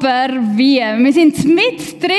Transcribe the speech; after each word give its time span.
Aber 0.00 0.28
wie? 0.54 0.78
Wir 0.78 1.12
sind 1.12 1.44
mit 1.44 2.00
drin 2.00 2.12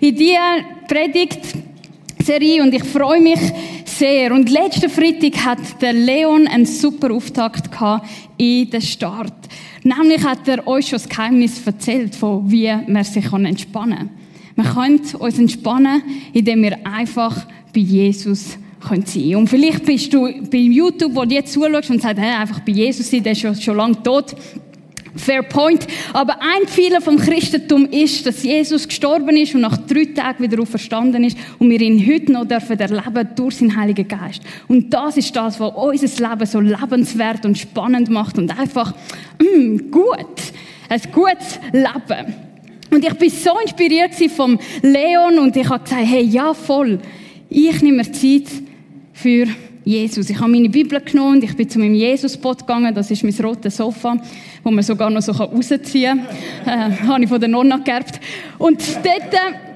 in 0.00 0.16
dieser 0.16 0.64
Predigtserie 0.88 2.62
und 2.62 2.72
ich 2.72 2.84
freue 2.84 3.20
mich 3.20 3.38
sehr. 3.84 4.32
Und 4.32 4.48
letzten 4.48 4.88
Freitag 4.88 5.44
hat 5.44 5.82
der 5.82 5.92
Leon 5.92 6.46
einen 6.46 6.64
super 6.64 7.12
Auftakt 7.12 7.70
gehabt 7.70 8.08
in 8.38 8.70
den 8.70 8.80
Start. 8.80 9.34
Nämlich 9.82 10.24
hat 10.24 10.48
er 10.48 10.66
euch 10.66 10.86
schon 10.86 10.98
das 10.98 11.10
Geheimnis 11.10 11.60
erzählt, 11.66 12.14
von 12.14 12.50
wie 12.50 12.74
man 12.86 13.04
sich 13.04 13.30
entspannen 13.30 13.98
kann. 13.98 14.10
Wir 14.54 14.64
können 14.64 15.00
uns 15.18 15.38
entspannen, 15.38 16.02
indem 16.32 16.62
wir 16.62 16.86
einfach 16.86 17.46
bei 17.74 17.80
Jesus 17.80 18.52
sein 18.80 19.04
können. 19.04 19.36
Und 19.36 19.48
vielleicht 19.48 19.84
bist 19.84 20.10
du 20.14 20.26
bei 20.50 20.56
YouTube, 20.56 21.14
wo 21.14 21.26
du 21.26 21.34
jetzt 21.34 21.52
zuschaust 21.52 21.90
und 21.90 22.00
sagst, 22.00 22.18
hey, 22.18 22.34
einfach 22.34 22.60
bei 22.60 22.72
Jesus 22.72 23.10
sein, 23.10 23.22
der 23.22 23.32
ist 23.32 23.42
schon, 23.42 23.54
schon 23.56 23.76
lange 23.76 24.02
tot. 24.02 24.34
Fair 25.16 25.42
point. 25.42 25.86
Aber 26.12 26.36
ein 26.40 26.66
Fehler 26.66 27.00
vom 27.00 27.18
Christentum 27.18 27.86
ist, 27.90 28.26
dass 28.26 28.42
Jesus 28.42 28.86
gestorben 28.86 29.36
ist 29.36 29.54
und 29.54 29.62
nach 29.62 29.76
drei 29.76 30.04
Tagen 30.06 30.44
wieder 30.44 30.62
auferstanden 30.62 31.24
ist 31.24 31.36
und 31.58 31.70
wir 31.70 31.80
ihn 31.80 32.06
heute 32.06 32.32
noch 32.32 32.44
dürfen 32.44 32.78
erleben 32.78 33.28
durch 33.34 33.56
seinen 33.56 33.76
Heiligen 33.76 34.06
Geist. 34.06 34.42
Und 34.68 34.90
das 34.90 35.16
ist 35.16 35.34
das, 35.34 35.58
was 35.58 35.72
unser 35.74 36.30
Leben 36.30 36.46
so 36.46 36.60
lebenswert 36.60 37.44
und 37.44 37.58
spannend 37.58 38.08
macht 38.10 38.38
und 38.38 38.58
einfach 38.58 38.94
mm, 39.38 39.90
gut. 39.90 40.40
Ein 40.88 41.00
gutes 41.12 41.60
Leben. 41.72 42.34
Und 42.90 43.04
ich 43.04 43.14
bin 43.14 43.30
so 43.30 43.58
inspiriert 43.62 44.14
vom 44.34 44.58
Leon 44.82 45.38
und 45.38 45.56
ich 45.56 45.68
habe 45.68 45.82
gesagt, 45.84 46.02
hey, 46.04 46.22
ja, 46.22 46.52
voll. 46.52 46.98
Ich 47.48 47.80
nehme 47.82 47.98
mir 47.98 48.12
Zeit 48.12 48.48
für 49.12 49.46
Jesus. 49.84 50.28
Ich 50.28 50.38
habe 50.38 50.50
meine 50.50 50.68
Bibel 50.68 51.00
genommen 51.00 51.36
und 51.36 51.44
ich 51.44 51.56
bin 51.56 51.68
zu 51.68 51.78
meinem 51.78 51.94
Jesus-Spot 51.94 52.54
gegangen. 52.54 52.94
Das 52.94 53.10
ist 53.10 53.22
mein 53.24 53.34
rotes 53.42 53.76
Sofa, 53.76 54.16
wo 54.62 54.70
man 54.70 54.84
sogar 54.84 55.10
noch 55.10 55.22
so 55.22 55.32
rausziehen 55.32 56.20
kann. 56.64 56.92
Äh, 56.92 56.96
habe 57.06 57.24
ich 57.24 57.28
von 57.28 57.40
der 57.40 57.48
Nonna 57.48 57.78
geerbt. 57.78 58.20
Und 58.58 58.80
dort 58.96 59.34
äh, 59.34 59.70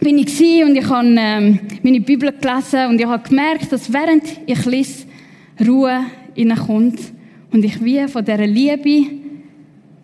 bin 0.00 0.18
ich 0.18 0.40
und 0.64 0.76
ich 0.76 0.88
habe 0.88 1.08
äh, 1.08 1.58
meine 1.82 2.00
Bibel 2.00 2.32
gelesen 2.32 2.86
und 2.88 3.00
ich 3.00 3.06
habe 3.06 3.28
gemerkt, 3.28 3.72
dass 3.72 3.92
während 3.92 4.24
ich 4.46 4.64
lese, 4.64 5.06
Ruhe 5.66 6.04
hineinkommt 6.34 6.98
und 7.52 7.64
ich 7.64 7.84
wie 7.84 8.06
von 8.08 8.24
dieser 8.24 8.46
Liebe 8.46 9.10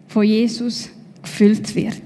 von 0.09 0.25
Jesus 0.25 0.91
gefüllt 1.23 1.75
wird. 1.75 2.03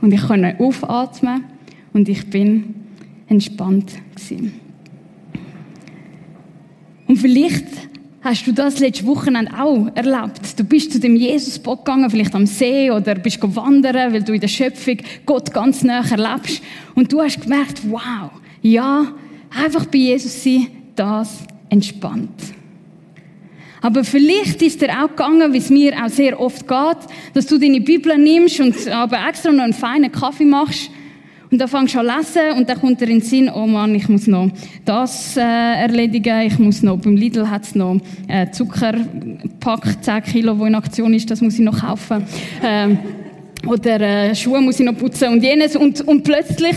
Und 0.00 0.12
ich 0.12 0.22
konnte 0.22 0.56
aufatmen 0.58 1.44
und 1.92 2.08
ich 2.08 2.28
bin 2.28 2.74
entspannt 3.28 3.92
gewesen. 4.14 4.69
Und 7.10 7.16
vielleicht 7.16 7.66
hast 8.20 8.46
du 8.46 8.52
das 8.52 8.78
letzte 8.78 9.04
Wochenende 9.04 9.50
auch 9.58 9.88
erlebt. 9.96 10.56
Du 10.56 10.62
bist 10.62 10.92
zu 10.92 11.00
dem 11.00 11.16
Jesus-Bock 11.16 11.84
gegangen, 11.84 12.08
vielleicht 12.08 12.36
am 12.36 12.46
See 12.46 12.88
oder 12.88 13.16
bist 13.16 13.40
wandern, 13.42 14.12
weil 14.12 14.22
du 14.22 14.32
in 14.32 14.40
der 14.40 14.46
Schöpfung 14.46 14.98
Gott 15.26 15.52
ganz 15.52 15.82
nah 15.82 16.08
erlebst. 16.08 16.62
Und 16.94 17.12
du 17.12 17.20
hast 17.20 17.40
gemerkt, 17.42 17.80
wow, 17.90 18.30
ja, 18.62 19.12
einfach 19.50 19.86
bei 19.86 19.98
Jesus 19.98 20.44
sein, 20.44 20.68
das 20.94 21.38
entspannt. 21.68 22.30
Aber 23.82 24.04
vielleicht 24.04 24.62
ist 24.62 24.80
dir 24.80 24.90
auch 24.90 25.08
gegangen, 25.08 25.52
wie 25.52 25.58
es 25.58 25.68
mir 25.68 25.92
auch 26.04 26.10
sehr 26.10 26.38
oft 26.38 26.68
geht, 26.68 26.98
dass 27.34 27.46
du 27.46 27.58
deine 27.58 27.80
Bibel 27.80 28.16
nimmst 28.16 28.60
und 28.60 28.86
aber 28.86 29.18
extra 29.28 29.50
noch 29.50 29.64
einen 29.64 29.72
feinen 29.72 30.12
Kaffee 30.12 30.44
machst 30.44 30.92
und 31.50 31.60
dann 31.60 31.68
fängst 31.68 31.94
du 31.94 31.98
an 31.98 32.06
lesen 32.06 32.58
und 32.58 32.68
dann 32.68 32.80
kommt 32.80 33.00
dir 33.00 33.06
in 33.06 33.18
den 33.18 33.22
Sinn, 33.22 33.50
oh 33.52 33.66
Mann, 33.66 33.94
ich 33.94 34.08
muss 34.08 34.26
noch 34.26 34.48
das 34.84 35.36
äh, 35.36 35.40
erledigen, 35.40 36.42
ich 36.46 36.58
muss 36.58 36.82
noch, 36.82 36.98
beim 36.98 37.16
Lidl 37.16 37.50
hat 37.50 37.64
es 37.64 37.74
noch 37.74 37.98
äh, 38.28 38.50
Zuckerpack, 38.50 40.02
10 40.02 40.22
Kilo, 40.22 40.58
wo 40.58 40.66
in 40.66 40.74
Aktion 40.74 41.12
ist, 41.12 41.30
das 41.30 41.40
muss 41.40 41.54
ich 41.54 41.64
noch 41.64 41.80
kaufen. 41.80 42.24
Ähm, 42.62 42.98
oder 43.66 44.00
äh, 44.00 44.34
Schuhe 44.34 44.60
muss 44.60 44.80
ich 44.80 44.86
noch 44.86 44.96
putzen 44.96 45.28
und 45.28 45.42
jenes. 45.42 45.76
Und, 45.76 46.00
und 46.02 46.22
plötzlich 46.22 46.76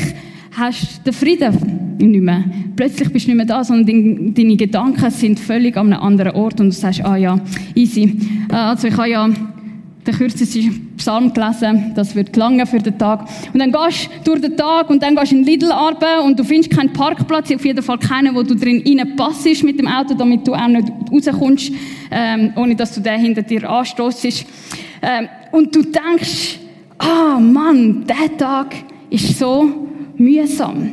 hast 0.52 1.00
du 1.00 1.12
den 1.12 1.14
Frieden 1.14 1.98
nicht 1.98 2.22
mehr. 2.22 2.44
Plötzlich 2.76 3.12
bist 3.12 3.26
du 3.26 3.32
nicht 3.32 3.38
mehr 3.38 3.46
da, 3.46 3.64
sondern 3.64 4.34
deine 4.34 4.56
Gedanken 4.58 5.10
sind 5.12 5.40
völlig 5.40 5.78
an 5.78 5.94
einem 5.94 6.04
anderen 6.04 6.34
Ort 6.34 6.60
und 6.60 6.68
du 6.68 6.72
sagst, 6.72 7.04
ah 7.06 7.16
ja, 7.16 7.40
easy. 7.76 8.18
Äh, 8.50 8.56
also 8.56 8.88
ich 8.88 8.98
habe 8.98 9.10
ja 9.10 9.30
den 10.06 10.16
kürzesten 10.16 10.94
Psalm 10.98 11.34
gelesen, 11.34 11.94
das 11.96 12.16
wird 12.16 12.36
lange 12.36 12.66
für 12.66 12.80
den 12.80 12.98
Tag. 12.98 13.28
Und 13.54 13.60
dann 13.60 13.72
gehst 13.72 14.10
du 14.24 14.32
durch 14.32 14.42
den 14.42 14.58
Tag 14.58 14.90
und 14.90 15.02
dann 15.02 15.16
gehst 15.16 15.32
du 15.32 15.38
in 15.38 15.44
Lidl 15.44 15.72
arbeiten 15.72 16.26
und 16.26 16.40
du 16.40 16.44
findest 16.44 16.72
keinen 16.72 16.94
Parkplatz, 16.94 17.52
auf 17.52 17.66
jeden 17.66 17.84
Fall 17.84 17.98
keinen, 18.00 18.36
wo 18.36 18.44
du 18.44 18.56
drin 18.56 18.84
reinpassest 18.86 19.64
mit 19.64 19.80
dem 19.80 19.88
Auto, 19.88 20.14
damit 20.14 20.48
du 20.48 20.54
auch 20.54 20.68
nicht 20.68 20.92
rauskommst, 21.12 21.72
ähm, 22.12 22.54
ohne 22.56 22.76
dass 22.76 22.94
du 22.94 23.02
den 23.02 23.20
hinter 23.20 23.42
dir 23.42 23.70
anstoßest. 23.70 24.46
Ähm, 25.02 25.30
und 25.52 25.76
du 25.76 25.82
denkst, 25.84 26.60
ah 26.98 27.38
oh 27.38 27.40
Mann, 27.40 28.06
der 28.06 28.38
Tag 28.38 28.76
ist 29.10 29.38
so 29.38 29.88
mühsam. 30.18 30.92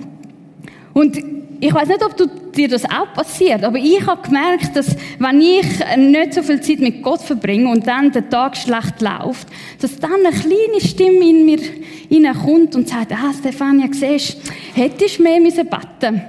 Und 0.92 1.40
ich 1.62 1.75
weiß 1.75 1.88
nicht, 1.88 2.03
ob 2.03 2.16
du, 2.16 2.26
dir 2.26 2.69
das 2.69 2.84
auch 2.84 3.12
passiert, 3.15 3.62
aber 3.62 3.76
ich 3.76 4.04
habe 4.06 4.22
gemerkt, 4.22 4.75
dass 4.75 4.97
wenn 5.19 5.41
ich 5.41 5.66
nicht 5.97 6.34
so 6.34 6.43
viel 6.43 6.60
Zeit 6.60 6.81
mit 6.81 7.03
Gott 7.03 7.21
verbringe 7.21 7.71
und 7.71 7.87
dann 7.87 8.10
der 8.10 8.28
Tag 8.28 8.56
schlecht 8.56 9.00
läuft, 9.00 9.47
dass 9.81 9.98
dann 9.98 10.25
eine 10.25 10.37
kleine 10.37 10.81
Stimme 10.81 11.28
in 11.28 11.44
mir 11.44 11.60
hineinkommt 12.09 12.75
und 12.75 12.88
sagt, 12.88 13.12
ah, 13.12 13.32
Stefania, 13.38 13.87
siehst, 13.93 14.38
hättest 14.75 15.19
du 15.19 15.22
mehr 15.22 15.41
müssen 15.41 15.69
beten 15.69 16.22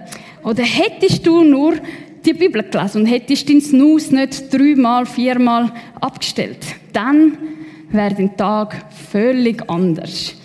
Oder 0.44 0.64
hättest 0.64 1.26
du 1.26 1.44
nur 1.44 1.76
die 2.26 2.34
Bibel 2.34 2.64
gelesen 2.64 3.02
und 3.02 3.08
hättest 3.08 3.50
deinen 3.50 3.62
Snooze 3.62 4.14
nicht 4.14 4.54
dreimal, 4.54 5.06
viermal 5.06 5.72
abgestellt, 6.00 6.60
dann 6.94 7.38
wäre 7.90 8.14
dein 8.14 8.36
Tag 8.38 8.86
völlig 9.12 9.68
anders. 9.70 10.36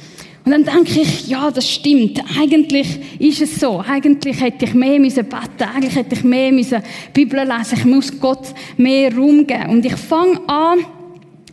Und 0.47 0.53
dann 0.53 0.65
denke 0.65 1.01
ich, 1.01 1.27
ja, 1.27 1.51
das 1.51 1.69
stimmt. 1.69 2.23
Eigentlich 2.39 2.87
ist 3.19 3.43
es 3.43 3.59
so. 3.59 3.81
Eigentlich 3.81 4.41
hätte 4.41 4.65
ich 4.65 4.75
mehr 4.75 5.01
müssen 5.01 5.25
beten. 5.25 5.69
Eigentlich 5.75 5.97
hätte 5.97 6.15
ich 6.15 6.23
mehr 6.23 6.53
müssen 6.53 6.83
Bibel 7.13 7.41
lesen. 7.41 7.79
Ich 7.79 7.85
muss 7.85 8.21
Gott 8.21 8.55
mehr 8.77 9.13
Raum 9.13 9.45
geben. 9.45 9.71
Und 9.71 9.85
ich 9.85 9.97
fange 9.97 10.41
an, 10.49 10.87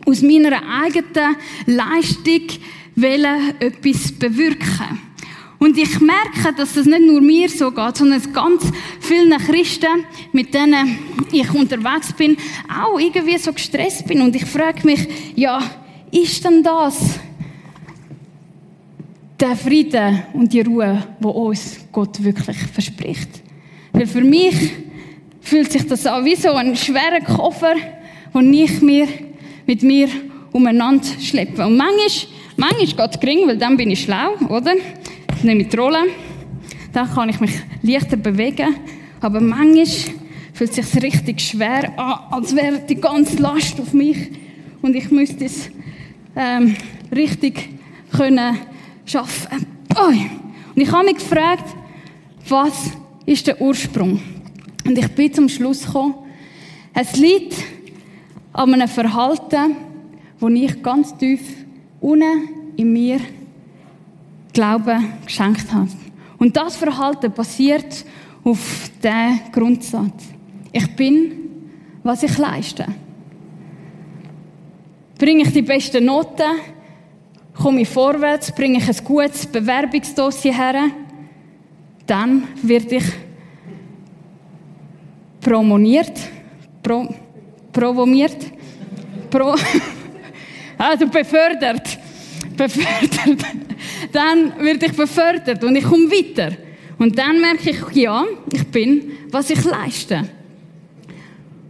aus 0.06 0.22
meiner 0.22 0.62
eigenen 0.84 1.34
Leistung 1.66 2.60
etwas 3.58 4.12
bewirken. 4.12 5.00
Und 5.58 5.76
ich 5.76 5.98
merke, 5.98 6.54
dass 6.56 6.74
das 6.74 6.86
nicht 6.86 7.00
nur 7.00 7.20
mir 7.20 7.48
so 7.48 7.72
geht, 7.72 7.96
sondern 7.96 8.20
es 8.20 8.32
ganz 8.32 8.62
vielen 9.00 9.36
Christen, 9.38 10.04
mit 10.30 10.54
denen 10.54 10.98
ich 11.32 11.52
unterwegs 11.52 12.12
bin, 12.12 12.36
auch 12.68 13.00
irgendwie 13.00 13.38
so 13.38 13.52
gestresst 13.52 14.06
bin. 14.06 14.20
Und 14.20 14.36
ich 14.36 14.44
frage 14.44 14.86
mich, 14.86 15.08
ja, 15.34 15.58
ist 16.12 16.44
denn 16.44 16.62
das 16.62 17.18
der 19.40 19.56
Frieden 19.56 20.22
und 20.32 20.52
die 20.52 20.60
Ruhe, 20.60 21.02
wo 21.20 21.30
uns 21.30 21.80
Gott 21.90 22.22
wirklich 22.22 22.56
verspricht. 22.56 23.42
Weil 23.92 24.06
für 24.06 24.22
mich 24.22 24.54
fühlt 25.40 25.72
sich 25.72 25.86
das 25.86 26.06
an 26.06 26.24
wie 26.24 26.36
so 26.36 26.52
ein 26.52 26.76
schwerer 26.76 27.20
Koffer, 27.20 27.74
den 28.34 28.54
ich 28.54 28.80
mir 28.80 29.06
mit 29.66 29.82
mir 29.82 30.08
umeinander 30.52 31.06
schleppe. 31.20 31.66
Und 31.66 31.76
manchmal, 31.76 32.08
manchmal 32.56 32.86
geht 32.86 33.14
es 33.14 33.20
gering, 33.20 33.46
weil 33.46 33.58
dann 33.58 33.76
bin 33.76 33.90
ich 33.90 34.02
schlau, 34.02 34.34
oder? 34.48 34.74
Ich 35.36 35.44
nehme 35.44 35.64
die 35.64 35.76
Rolle, 35.76 36.04
dann 36.92 37.10
kann 37.12 37.28
ich 37.28 37.40
mich 37.40 37.52
leichter 37.82 38.16
bewegen. 38.16 38.76
Aber 39.20 39.40
manchmal 39.40 39.86
fühlt 40.52 40.78
es 40.78 40.92
sich 40.92 41.02
richtig 41.02 41.40
schwer 41.40 41.98
an, 41.98 42.18
als 42.30 42.54
wäre 42.54 42.78
die 42.88 42.96
ganze 42.96 43.36
Last 43.38 43.80
auf 43.80 43.92
mich 43.92 44.30
und 44.82 44.94
ich 44.94 45.10
müsste 45.10 45.46
es 45.46 45.70
ähm, 46.36 46.76
richtig 47.10 47.68
können 48.12 48.58
arbeiten. 49.12 50.30
Und 50.74 50.82
ich 50.82 50.90
habe 50.90 51.04
mich 51.04 51.16
gefragt, 51.16 51.76
was 52.48 52.90
ist 53.26 53.46
der 53.46 53.60
Ursprung? 53.60 54.20
Und 54.84 54.98
ich 54.98 55.08
bin 55.14 55.32
zum 55.32 55.48
Schluss 55.48 55.84
gekommen, 55.86 56.14
es 56.92 57.16
liegt 57.16 57.54
an 58.52 58.74
einem 58.74 58.88
Verhalten, 58.88 59.76
das 60.40 60.50
ich 60.50 60.82
ganz 60.82 61.16
tief 61.16 61.40
unten 62.00 62.48
in 62.76 62.92
mir 62.92 63.20
Glauben 64.52 65.12
geschenkt 65.24 65.72
habe. 65.72 65.88
Und 66.38 66.56
das 66.56 66.76
Verhalten 66.76 67.32
basiert 67.32 68.04
auf 68.44 68.90
diesem 69.02 69.40
Grundsatz. 69.52 70.24
Ich 70.72 70.94
bin, 70.94 71.32
was 72.02 72.22
ich 72.22 72.36
leiste. 72.36 72.86
Bringe 75.18 75.42
ich 75.42 75.52
die 75.52 75.62
besten 75.62 76.04
Noten, 76.04 76.42
komme 77.54 77.82
ich 77.82 77.88
vorwärts, 77.88 78.52
bringe 78.52 78.78
ich 78.78 78.88
ein 78.88 79.04
gutes 79.04 79.46
Bewerbungsdossier 79.46 80.54
her, 80.54 80.90
dann 82.06 82.48
werde 82.62 82.96
ich 82.96 83.04
promoniert, 85.40 86.18
pro, 86.82 87.14
promomiert, 87.72 88.36
pro, 89.30 89.54
also 90.78 91.06
befördert, 91.06 91.98
befördert. 92.56 93.44
Dann 94.12 94.52
werde 94.58 94.86
ich 94.86 94.92
befördert 94.92 95.62
und 95.64 95.76
ich 95.76 95.84
komme 95.84 96.10
weiter. 96.10 96.56
Und 96.98 97.18
dann 97.18 97.40
merke 97.40 97.70
ich, 97.70 97.96
ja, 97.96 98.24
ich 98.52 98.66
bin, 98.68 99.12
was 99.30 99.50
ich 99.50 99.64
leiste. 99.64 100.28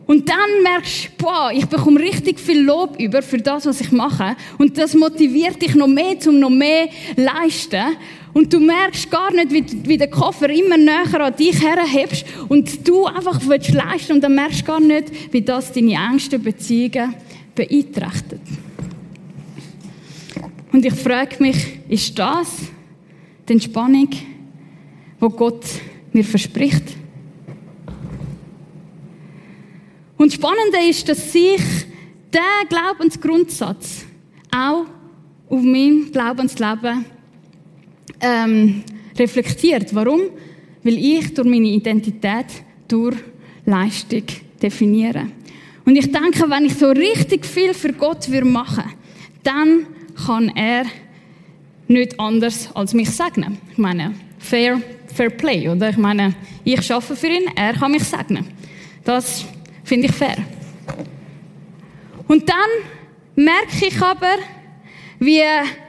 Und 0.06 0.28
dann 0.28 0.62
merkst 0.62 1.06
du, 1.06 1.24
boah, 1.24 1.50
ich 1.52 1.64
bekomme 1.66 2.00
richtig 2.00 2.38
viel 2.38 2.60
Lob 2.60 3.00
über 3.00 3.22
für 3.22 3.38
das, 3.38 3.64
was 3.64 3.80
ich 3.80 3.90
mache. 3.90 4.36
Und 4.58 4.76
das 4.76 4.94
motiviert 4.94 5.62
dich 5.62 5.74
noch 5.74 5.86
mehr, 5.86 6.16
um 6.26 6.38
noch 6.38 6.50
mehr 6.50 6.88
leisten. 7.16 7.96
Und 8.34 8.52
du 8.52 8.60
merkst 8.60 9.10
gar 9.10 9.32
nicht, 9.32 9.52
wie, 9.52 9.64
wie 9.88 9.96
der 9.96 10.10
Koffer 10.10 10.50
immer 10.50 10.76
näher 10.76 11.20
an 11.20 11.36
dich 11.36 11.62
herhebst 11.62 12.26
und 12.48 12.86
du 12.86 13.06
einfach 13.06 13.40
willst 13.46 13.72
leisten 13.72 14.14
und 14.14 14.20
dann 14.22 14.34
merkst 14.34 14.62
du 14.62 14.64
gar 14.64 14.80
nicht, 14.80 15.32
wie 15.32 15.40
das 15.40 15.72
deine 15.72 15.94
engsten 15.94 16.42
Beziehungen 16.42 17.14
beeinträchtigt. 17.54 18.42
Und 20.72 20.84
ich 20.84 20.94
frage 20.94 21.36
mich, 21.38 21.78
ist 21.88 22.18
das 22.18 22.48
die 23.48 23.52
Entspannung, 23.52 24.10
wo 25.20 25.30
Gott 25.30 25.64
mir 26.12 26.24
verspricht? 26.24 27.03
Und 30.25 30.32
das 30.32 30.41
Spannende 30.41 30.79
ist, 30.88 31.06
dass 31.06 31.32
sich 31.32 31.61
der 32.32 32.67
Glaubensgrundsatz 32.67 34.06
auch 34.50 34.87
auf 35.50 35.61
mein 35.62 36.11
Glaubensleben 36.11 37.05
ähm, 38.21 38.85
reflektiert. 39.19 39.94
Warum? 39.94 40.23
Weil 40.82 40.97
ich 40.97 41.35
durch 41.35 41.47
meine 41.47 41.69
Identität 41.69 42.47
durch 42.88 43.19
Leistung 43.67 44.23
definiere. 44.62 45.26
Und 45.85 45.94
ich 45.94 46.11
denke, 46.11 46.49
wenn 46.49 46.65
ich 46.65 46.75
so 46.75 46.88
richtig 46.88 47.44
viel 47.44 47.75
für 47.75 47.93
Gott 47.93 48.26
machen 48.44 48.76
würde, 48.76 48.97
dann 49.43 49.87
kann 50.25 50.49
er 50.56 50.87
nicht 51.87 52.19
anders 52.19 52.71
als 52.75 52.94
mich 52.94 53.11
segnen. 53.11 53.59
Ich 53.73 53.76
meine, 53.76 54.15
fair, 54.38 54.81
fair 55.15 55.29
play, 55.29 55.69
oder? 55.69 55.91
Ich 55.91 55.99
meine, 55.99 56.35
ich 56.65 56.81
schaffe 56.81 57.15
für 57.15 57.26
ihn, 57.26 57.44
er 57.55 57.75
kann 57.75 57.93
mich 57.93 58.05
segnen. 58.05 58.47
Das 59.05 59.44
finde 59.84 60.08
ich 60.08 60.12
fair. 60.12 60.36
Und 62.26 62.48
dann 62.48 62.56
merke 63.36 63.86
ich 63.86 64.02
aber, 64.02 64.36
wie 65.20 65.42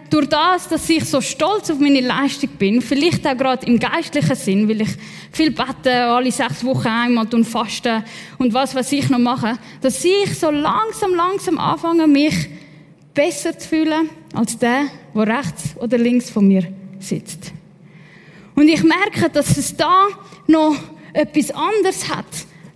durch 0.10 0.28
das, 0.28 0.68
dass 0.68 0.90
ich 0.90 1.04
so 1.06 1.20
stolz 1.20 1.70
auf 1.70 1.80
meine 1.80 2.02
Leistung 2.02 2.50
bin, 2.60 2.82
vielleicht 2.82 3.26
auch 3.26 3.36
gerade 3.36 3.66
im 3.66 3.80
geistlichen 3.80 4.36
Sinn, 4.36 4.70
weil 4.70 4.82
ich 4.82 4.90
viel 5.32 5.52
bete, 5.52 6.06
alle 6.06 6.32
sechs 6.32 6.64
Wochen 6.64 6.88
einmal 6.88 7.28
und 7.34 7.46
fasten 7.46 8.04
und 8.38 8.54
was, 8.54 8.76
was 8.76 8.92
ich 8.92 9.10
noch 9.10 9.20
mache, 9.20 9.58
dass 9.82 10.04
ich 10.06 10.38
so 10.38 10.52
langsam, 10.52 11.16
langsam 11.16 11.58
anfange, 11.58 12.08
mich 12.08 12.50
besser 13.14 13.58
zu 13.58 13.68
fühlen 13.68 14.10
als 14.34 14.58
der, 14.58 14.86
der 15.14 15.28
rechts 15.28 15.76
oder 15.78 15.98
links 15.98 16.30
von 16.30 16.48
mir 16.48 16.68
sitzt. 17.00 17.52
Und 18.56 18.70
ich 18.70 18.84
merke, 18.84 19.30
dass 19.30 19.58
es 19.58 19.76
da 19.76 20.08
noch 20.48 20.76
etwas 21.14 21.52
anderes 21.52 22.10
hat, 22.10 22.26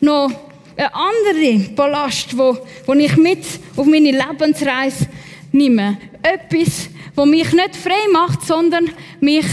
noch 0.02 0.32
eine 0.80 0.96
andere 0.96 1.70
Ballast, 1.76 2.38
wo, 2.38 2.58
wo 2.86 2.94
ich 2.94 3.18
mit 3.18 3.44
auf 3.76 3.86
meine 3.86 4.12
Lebensreise 4.12 5.08
nehme. 5.52 5.98
Etwas, 6.22 6.90
wo 7.16 7.26
mich 7.26 7.52
nicht 7.52 7.76
frei 7.76 8.08
macht, 8.14 8.46
sondern 8.46 8.90
mich 9.20 9.46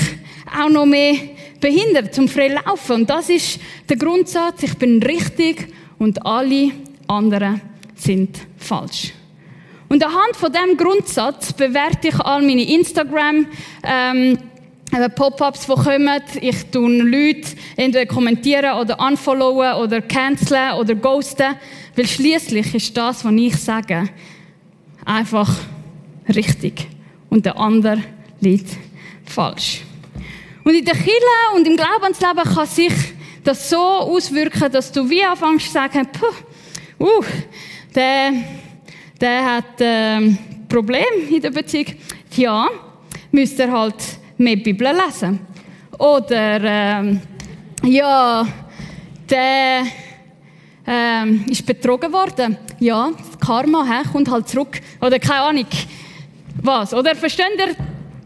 auch 0.56 0.68
noch 0.68 0.86
mehr 0.86 1.14
behindert 1.60 2.14
zum 2.14 2.28
frei 2.28 2.48
laufen. 2.48 2.92
Und 2.92 3.10
das 3.10 3.28
ist 3.28 3.58
der 3.88 3.96
Grundsatz, 3.96 4.62
ich 4.62 4.74
bin 4.74 5.02
richtig 5.02 5.66
und 5.98 6.24
alle 6.24 6.70
anderen 7.08 7.60
sind 7.96 8.38
falsch. 8.56 9.12
Und 9.88 10.04
anhand 10.04 10.36
von 10.36 10.52
dem 10.52 10.76
Grundsatz 10.76 11.52
bewerte 11.52 12.08
ich 12.08 12.20
all 12.20 12.42
meine 12.42 12.68
Instagram 12.72 13.46
ähm, 13.82 14.38
Pop-ups, 15.14 15.66
die 15.66 15.72
kommen. 15.72 16.22
Ich 16.40 16.66
tue 16.70 17.02
Leute 17.02 17.48
entweder 17.76 18.06
kommentieren 18.06 18.78
oder 18.78 18.98
unfollowen 18.98 19.74
oder 19.74 20.00
canceln 20.02 20.72
oder 20.74 20.94
ghosten. 20.94 21.54
Weil 21.94 22.06
schließlich 22.06 22.74
ist 22.74 22.96
das, 22.96 23.24
was 23.24 23.32
ich 23.32 23.56
sage, 23.56 24.08
einfach 25.04 25.50
richtig. 26.34 26.88
Und 27.30 27.44
der 27.46 27.58
andere 27.58 28.02
liegt 28.40 28.70
falsch. 29.24 29.82
Und 30.64 30.74
in 30.74 30.84
der 30.84 30.94
Kirche 30.94 31.12
und 31.54 31.66
im 31.66 31.76
Glaubensleben 31.76 32.44
kann 32.44 32.66
sich 32.66 32.92
das 33.44 33.70
so 33.70 33.78
auswirken, 33.78 34.70
dass 34.72 34.90
du 34.90 35.08
wie 35.08 35.22
anfängst 35.22 35.66
zu 35.66 35.72
sagen, 35.72 36.08
puh, 36.12 37.04
uh, 37.04 37.24
der 37.94 38.32
der 39.20 39.44
hat 39.44 39.80
ähm, 39.80 40.38
Problem 40.68 41.04
in 41.30 41.40
der 41.40 41.50
Beziehung. 41.50 41.94
Ja, 42.36 42.68
müsste 43.30 43.62
er 43.62 43.72
halt 43.72 43.94
mehr 44.38 44.56
Bibel 44.56 44.88
lesen. 44.88 45.40
Oder 45.98 46.60
ähm, 46.62 47.20
ja, 47.84 48.46
der 49.28 49.82
ähm, 50.86 51.44
ist 51.48 51.64
betrogen 51.64 52.12
worden. 52.12 52.56
Ja, 52.80 53.10
Karma 53.40 53.84
he, 53.84 54.08
kommt 54.08 54.30
halt 54.30 54.48
zurück. 54.48 54.80
Oder 55.00 55.18
keine 55.18 55.40
Ahnung, 55.42 55.66
was. 56.62 56.94
Oder 56.94 57.14
versteht 57.14 57.46
ihr, 57.58 57.74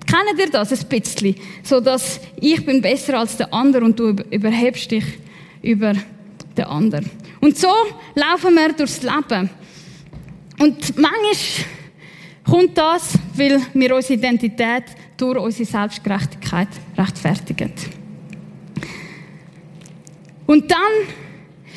kennt 0.07 0.39
ihr 0.39 0.51
das 0.51 0.73
ein 0.73 0.89
bisschen? 0.89 1.37
So, 1.63 1.81
dass 1.81 2.21
ich 2.41 2.65
bin 2.65 2.81
besser 2.81 3.19
als 3.19 3.37
der 3.37 3.53
andere 3.53 3.85
und 3.85 3.99
du 3.99 4.17
überhebst 4.31 4.91
dich 4.91 5.05
über 5.63 5.95
den 6.57 6.65
anderen. 6.65 7.11
Und 7.41 7.57
so 7.57 7.69
laufen 8.15 8.55
wir 8.55 8.73
durchs 8.73 9.03
Leben. 9.03 9.51
Und 10.59 10.99
manchmal 10.99 11.35
kommt 12.45 12.77
das, 12.77 13.15
weil 13.35 13.61
wir 13.75 13.95
unsere 13.95 14.15
Identität 14.15 14.85
durch 15.17 15.39
unsere 15.39 15.65
Selbstgerechtigkeit 15.65 16.69
rechtfertigen. 16.97 17.73
Und 20.47 20.71
dann 20.71 21.15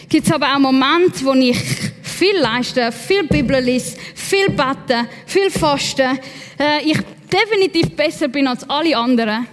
gibt 0.09 0.25
es 0.25 0.33
aber 0.33 0.55
auch 0.55 0.59
Momente, 0.59 1.23
wo 1.23 1.33
ich 1.33 1.57
viel 2.01 2.37
leiste, 2.39 2.91
viel 2.91 3.27
Bibel 3.27 3.59
lese, 3.59 3.97
viel 4.15 4.47
bete, 4.47 5.07
viel 5.25 5.49
faste, 5.51 6.19
äh, 6.59 6.83
ich 6.83 6.99
definitiv 7.31 7.95
besser 7.95 8.27
bin 8.27 8.47
als 8.47 8.67
alle 8.69 8.97
anderen. 8.97 9.47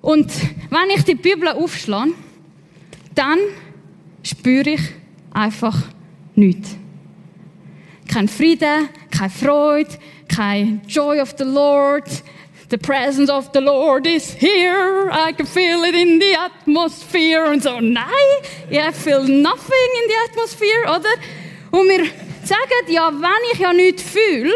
Und 0.00 0.32
wenn 0.70 0.96
ich 0.96 1.04
die 1.04 1.14
Bibel 1.14 1.48
aufschlage, 1.48 2.12
dann 3.14 3.38
spüre 4.22 4.70
ich 4.70 4.80
einfach 5.32 5.76
nichts 6.34 6.76
kein 8.12 8.28
Frieden, 8.28 8.88
keine 9.10 9.30
Freude, 9.30 9.90
kein 10.34 10.80
Joy 10.86 11.20
of 11.20 11.34
the 11.38 11.44
Lord. 11.44 12.04
The 12.68 12.78
presence 12.78 13.28
of 13.30 13.52
the 13.52 13.60
Lord 13.60 14.06
is 14.06 14.32
here. 14.32 15.10
I 15.12 15.32
can 15.32 15.44
feel 15.44 15.84
it 15.84 15.94
in 15.94 16.18
the 16.18 16.34
atmosphere. 16.34 17.52
Und 17.52 17.62
so, 17.62 17.80
nein, 17.80 18.06
I 18.70 18.90
feel 18.92 19.22
nothing 19.22 19.88
in 20.02 20.08
the 20.08 20.16
atmosphere, 20.30 20.84
oder? 20.84 21.10
Und 21.70 21.88
wir 21.88 22.06
sagen, 22.44 22.88
ja, 22.88 23.12
wenn 23.12 23.52
ich 23.52 23.58
ja 23.58 23.72
nichts 23.74 24.02
fühle, 24.02 24.54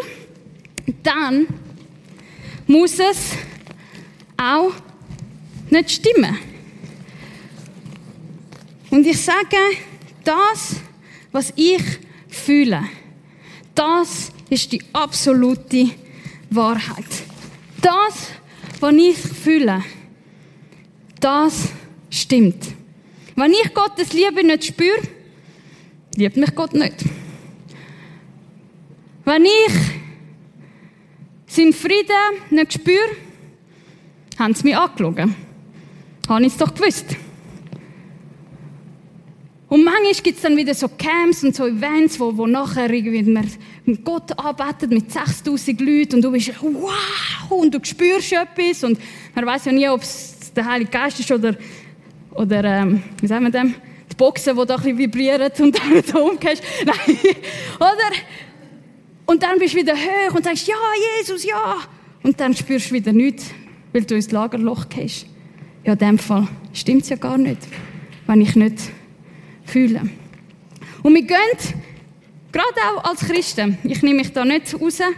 dann 1.03 1.47
muss 2.67 2.99
es 2.99 3.33
auch 4.39 4.73
nicht 5.69 5.91
stimmen. 5.91 6.39
Und 8.91 9.07
ich 9.07 9.21
sage, 9.21 9.59
das, 10.25 10.77
was 11.33 11.53
ich 11.55 11.83
fühle, 12.31 12.83
das 13.75 14.33
ist 14.51 14.73
die 14.73 14.83
absolute 14.93 15.91
Wahrheit. 16.51 17.05
Das, 17.83 18.31
was 18.81 18.95
ich 18.95 19.17
fühle, 19.17 19.83
das 21.21 21.69
stimmt. 22.11 22.65
Wenn 23.35 23.53
ich 23.53 23.75
Gottes 23.75 24.13
Liebe 24.13 24.45
nicht 24.45 24.65
spüre, 24.65 25.01
liebt 26.15 26.37
mich 26.37 26.55
Gott 26.55 26.73
nicht. 26.73 27.05
Wenn 29.25 29.45
ich 29.45 29.73
seinen 31.47 31.73
Frieden 31.73 32.41
nicht 32.51 32.75
spüre, 32.75 33.17
haben 34.39 34.55
sie 34.55 34.65
mich 34.65 34.77
angelogen. 34.77 35.35
Habe 36.29 36.45
ich 36.45 36.53
es 36.53 36.59
doch 36.59 36.75
gewusst. 36.75 37.17
Und 39.69 39.85
manchmal 39.85 40.13
gibt 40.23 40.37
es 40.37 40.43
dann 40.43 40.57
wieder 40.57 40.75
so 40.75 40.89
Camps 40.89 41.43
und 41.43 41.55
so 41.55 41.67
Events, 41.67 42.21
wo, 42.21 42.37
wo 42.37 42.47
nachher 42.47 42.91
irgendwie 42.91 43.39
Gott 44.05 44.37
arbeitet 44.37 44.91
mit 44.91 45.13
6000 45.13 45.81
Leuten 45.81 46.17
und 46.17 46.23
du 46.23 46.33
bist 46.33 46.53
wow 46.61 47.51
und 47.51 47.73
du 47.73 47.79
spürst 47.83 48.33
etwas 48.33 48.83
und 48.83 48.99
man 49.35 49.47
weiß 49.47 49.67
ja 49.67 49.73
nie, 49.73 49.89
ob 49.89 50.03
es 50.03 50.53
der 50.55 50.67
Heilige 50.67 50.91
Geist 50.91 51.21
ist 51.21 51.31
oder, 51.31 51.55
oder 52.35 52.65
ähm, 52.65 53.03
wie 53.21 53.27
sagen 53.29 53.45
wir 53.45 53.51
dem, 53.51 53.75
die 54.11 54.17
Boxen, 54.17 54.57
die 54.57 54.67
da 54.67 54.75
ein 54.75 54.83
bisschen 54.83 54.99
vibrieren 54.99 55.53
und 55.61 55.79
dann 55.79 56.03
so 56.03 56.31
umgehst. 56.31 56.63
Nein. 56.85 57.17
oder? 57.77 58.17
Und 59.27 59.43
dann 59.43 59.59
bist 59.59 59.75
du 59.75 59.79
wieder 59.79 59.95
hoch 59.95 60.35
und 60.35 60.45
sagst, 60.45 60.67
ja, 60.67 60.75
Jesus, 61.19 61.45
ja. 61.45 61.77
Und 62.23 62.41
dann 62.41 62.55
spürst 62.55 62.91
du 62.91 62.95
wieder 62.95 63.13
nichts, 63.13 63.51
weil 63.93 64.03
du 64.03 64.15
ins 64.17 64.31
Lagerloch 64.31 64.89
gehst. 64.89 65.27
Ja, 65.85 65.93
in 65.93 65.99
dem 65.99 66.19
Fall 66.19 66.49
stimmt 66.73 67.03
es 67.03 67.09
ja 67.11 67.17
gar 67.17 67.39
nicht, 67.39 67.59
wenn 68.27 68.41
ich 68.41 68.57
nicht 68.57 68.79
fühle. 69.65 70.03
Und 71.03 71.15
wir 71.15 71.23
gehen, 71.23 71.37
gerade 72.57 72.97
auch 72.97 73.05
als 73.05 73.21
Christen, 73.21 73.79
ich 73.85 74.03
nehme 74.03 74.17
mich 74.17 74.33
da 74.33 74.45
nicht 74.45 74.73
raus, 74.75 74.99
gehen 74.99 75.15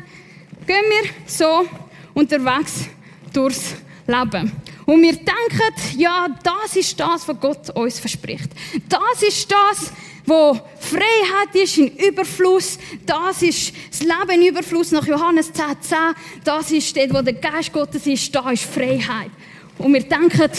wir 0.66 1.10
so 1.26 1.66
unterwegs 2.14 2.88
durchs 3.32 3.76
Leben. 4.06 4.50
Und 4.84 5.02
wir 5.02 5.12
denken, 5.12 5.98
ja, 5.98 6.28
das 6.42 6.74
ist 6.74 6.98
das, 6.98 7.28
was 7.28 7.40
Gott 7.40 7.70
uns 7.70 8.00
verspricht. 8.00 8.50
Das 8.88 9.22
ist 9.22 9.50
das, 9.50 9.92
was 10.24 10.58
Freiheit 10.80 11.54
ist 11.54 11.78
in 11.78 11.94
Überfluss. 11.96 12.78
Das 13.04 13.42
ist 13.42 13.72
das 13.90 14.00
Leben 14.00 14.42
in 14.42 14.48
Überfluss 14.48 14.90
nach 14.90 15.06
Johannes 15.06 15.52
10, 15.52 15.64
10. 15.80 15.98
Das 16.42 16.70
ist 16.72 16.96
dort, 16.96 17.14
wo 17.14 17.22
der 17.22 17.34
Geist 17.34 17.72
Gottes 17.72 18.06
ist. 18.06 18.34
Da 18.34 18.50
ist 18.50 18.64
Freiheit. 18.64 19.30
Und 19.76 19.92
wir 19.92 20.02
denken, 20.02 20.50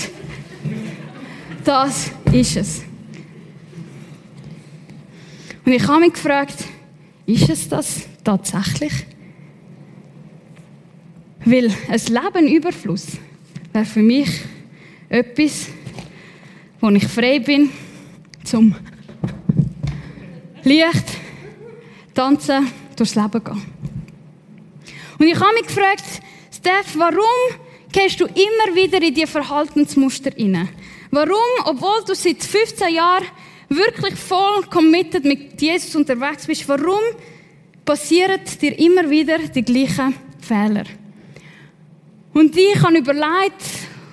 das 1.63 2.11
ist 2.31 2.55
es. 2.55 2.88
Und 5.65 5.71
ich 5.73 5.87
habe 5.87 6.01
mich 6.01 6.13
gefragt, 6.13 6.65
ist 7.25 7.49
es 7.49 7.69
das 7.69 8.07
tatsächlich? 8.23 8.93
Weil 11.45 11.71
ein 11.87 12.01
Leben 12.07 12.47
Überfluss 12.47 13.07
wäre 13.71 13.85
für 13.85 14.01
mich 14.01 14.29
etwas, 15.09 15.67
wo 16.79 16.89
ich 16.89 17.07
frei 17.07 17.39
bin, 17.39 17.69
zum 18.43 18.75
Licht, 20.63 21.05
tanzen, 22.13 22.67
durchs 22.95 23.15
Leben 23.15 23.43
gehen. 23.43 23.61
Und 25.19 25.27
ich 25.27 25.39
habe 25.39 25.53
mich 25.53 25.67
gefragt, 25.67 26.03
Steph, 26.51 26.97
warum 26.97 27.59
gehst 27.91 28.19
du 28.19 28.25
immer 28.25 28.75
wieder 28.75 29.01
in 29.01 29.13
die 29.13 29.25
Verhaltensmuster 29.25 30.31
rein? 30.37 30.69
Warum, 31.11 31.65
obwohl 31.65 32.03
du 32.05 32.13
seit 32.13 32.43
15 32.43 32.93
Jahren 32.93 33.25
wirklich 33.69 34.15
voll 34.15 34.63
committed 34.69 35.23
mit 35.23 35.61
Jesus 35.61 35.95
unterwegs 35.95 36.45
bist, 36.45 36.67
warum 36.67 36.99
passieren 37.85 38.41
dir 38.61 38.77
immer 38.79 39.09
wieder 39.09 39.37
die 39.37 39.63
gleichen 39.63 40.15
Fehler? 40.41 40.85
Und 42.33 42.55
ich 42.55 42.81
habe 42.81 42.97
überlegt 42.97 43.63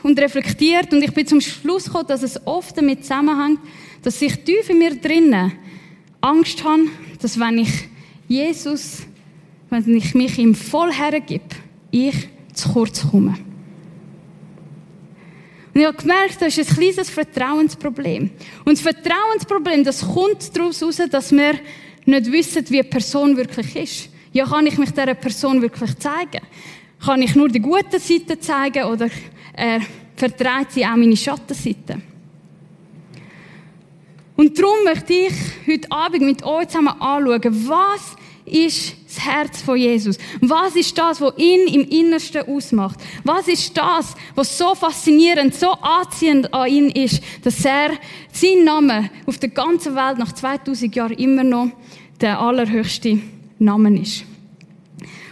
und 0.03 0.19
reflektiert 0.19 0.93
und 0.93 1.03
ich 1.03 1.13
bin 1.13 1.27
zum 1.27 1.41
Schluss 1.41 1.85
gekommen, 1.85 2.07
dass 2.09 2.23
es 2.23 2.47
oft 2.47 2.77
damit 2.77 3.03
zusammenhängt, 3.03 3.61
dass 4.03 4.21
ich 4.23 4.37
tief 4.45 4.71
in 4.71 4.79
mir 4.79 4.95
drinnen 4.95 5.53
Angst 6.21 6.63
habe, 6.65 6.87
dass 7.21 7.39
wenn 7.39 7.59
ich 7.59 7.89
Jesus, 8.29 9.03
wenn 9.71 9.97
ich 9.97 10.15
mich 10.15 10.39
ihm 10.39 10.55
voll 10.55 10.93
hergebe, 10.93 11.45
ich 11.91 12.29
zu 12.53 12.73
kurz 12.73 13.09
komme. 13.09 13.46
Und 15.77 15.83
ich 15.83 15.89
habe 15.89 15.99
gemerkt, 15.99 16.41
das 16.41 16.57
ist 16.57 16.71
ein 16.71 16.75
kleines 16.75 17.11
Vertrauensproblem. 17.11 18.31
Und 18.65 18.79
das 18.79 18.81
Vertrauensproblem, 18.81 19.85
das 19.85 20.01
kommt 20.01 20.57
daraus 20.57 20.81
heraus, 20.81 21.03
dass 21.11 21.33
wir 21.33 21.53
nicht 22.07 22.33
wissen, 22.33 22.65
wie 22.71 22.81
eine 22.81 22.89
Person 22.89 23.37
wirklich 23.37 23.77
ist. 23.77 24.09
Ja, 24.33 24.47
kann 24.47 24.67
ich 24.67 24.79
mich 24.79 24.93
dieser 24.93 25.13
Person 25.13 25.61
wirklich 25.61 25.95
zeigen? 25.99 26.41
Kann 27.05 27.21
ich 27.21 27.35
nur 27.35 27.51
die 27.51 27.61
guten 27.61 28.01
Seiten 28.01 28.41
zeigen 28.41 28.85
oder 28.85 29.11
äh, 29.53 29.81
vertreibt 30.17 30.73
sie 30.73 30.87
auch 30.87 30.97
meine 30.97 31.15
Schattenseite? 31.15 32.01
Und 34.35 34.59
darum 34.59 34.83
möchte 34.83 35.13
ich 35.13 35.35
heute 35.67 35.93
Abend 35.93 36.23
mit 36.23 36.43
euch 36.43 36.69
zusammen 36.69 36.99
anschauen, 36.99 37.69
was 37.69 38.17
ist 38.47 38.95
das 39.07 39.25
Herz 39.25 39.63
von 39.63 39.77
Jesus? 39.77 40.19
Was 40.41 40.77
ist 40.77 40.97
das, 40.97 41.21
was 41.21 41.37
ihn 41.37 41.67
im 41.67 41.89
Innersten 41.89 42.47
ausmacht? 42.49 42.99
Was 43.25 43.49
ist 43.49 43.77
das, 43.77 44.15
was 44.35 44.57
so 44.57 44.75
faszinierend, 44.75 45.55
so 45.55 45.73
anziehend 45.73 46.53
an 46.55 46.69
ihn 46.69 46.91
ist, 46.91 47.23
dass 47.43 47.65
er, 47.65 47.91
sein 48.33 48.65
Name 48.65 49.11
auf 49.27 49.39
der 49.39 49.49
ganzen 49.49 49.95
Welt 49.95 50.19
nach 50.19 50.33
2000 50.33 50.95
Jahren 50.95 51.15
immer 51.15 51.45
noch 51.45 51.69
der 52.21 52.41
allerhöchste 52.41 53.19
Name 53.59 54.01
ist? 54.01 54.25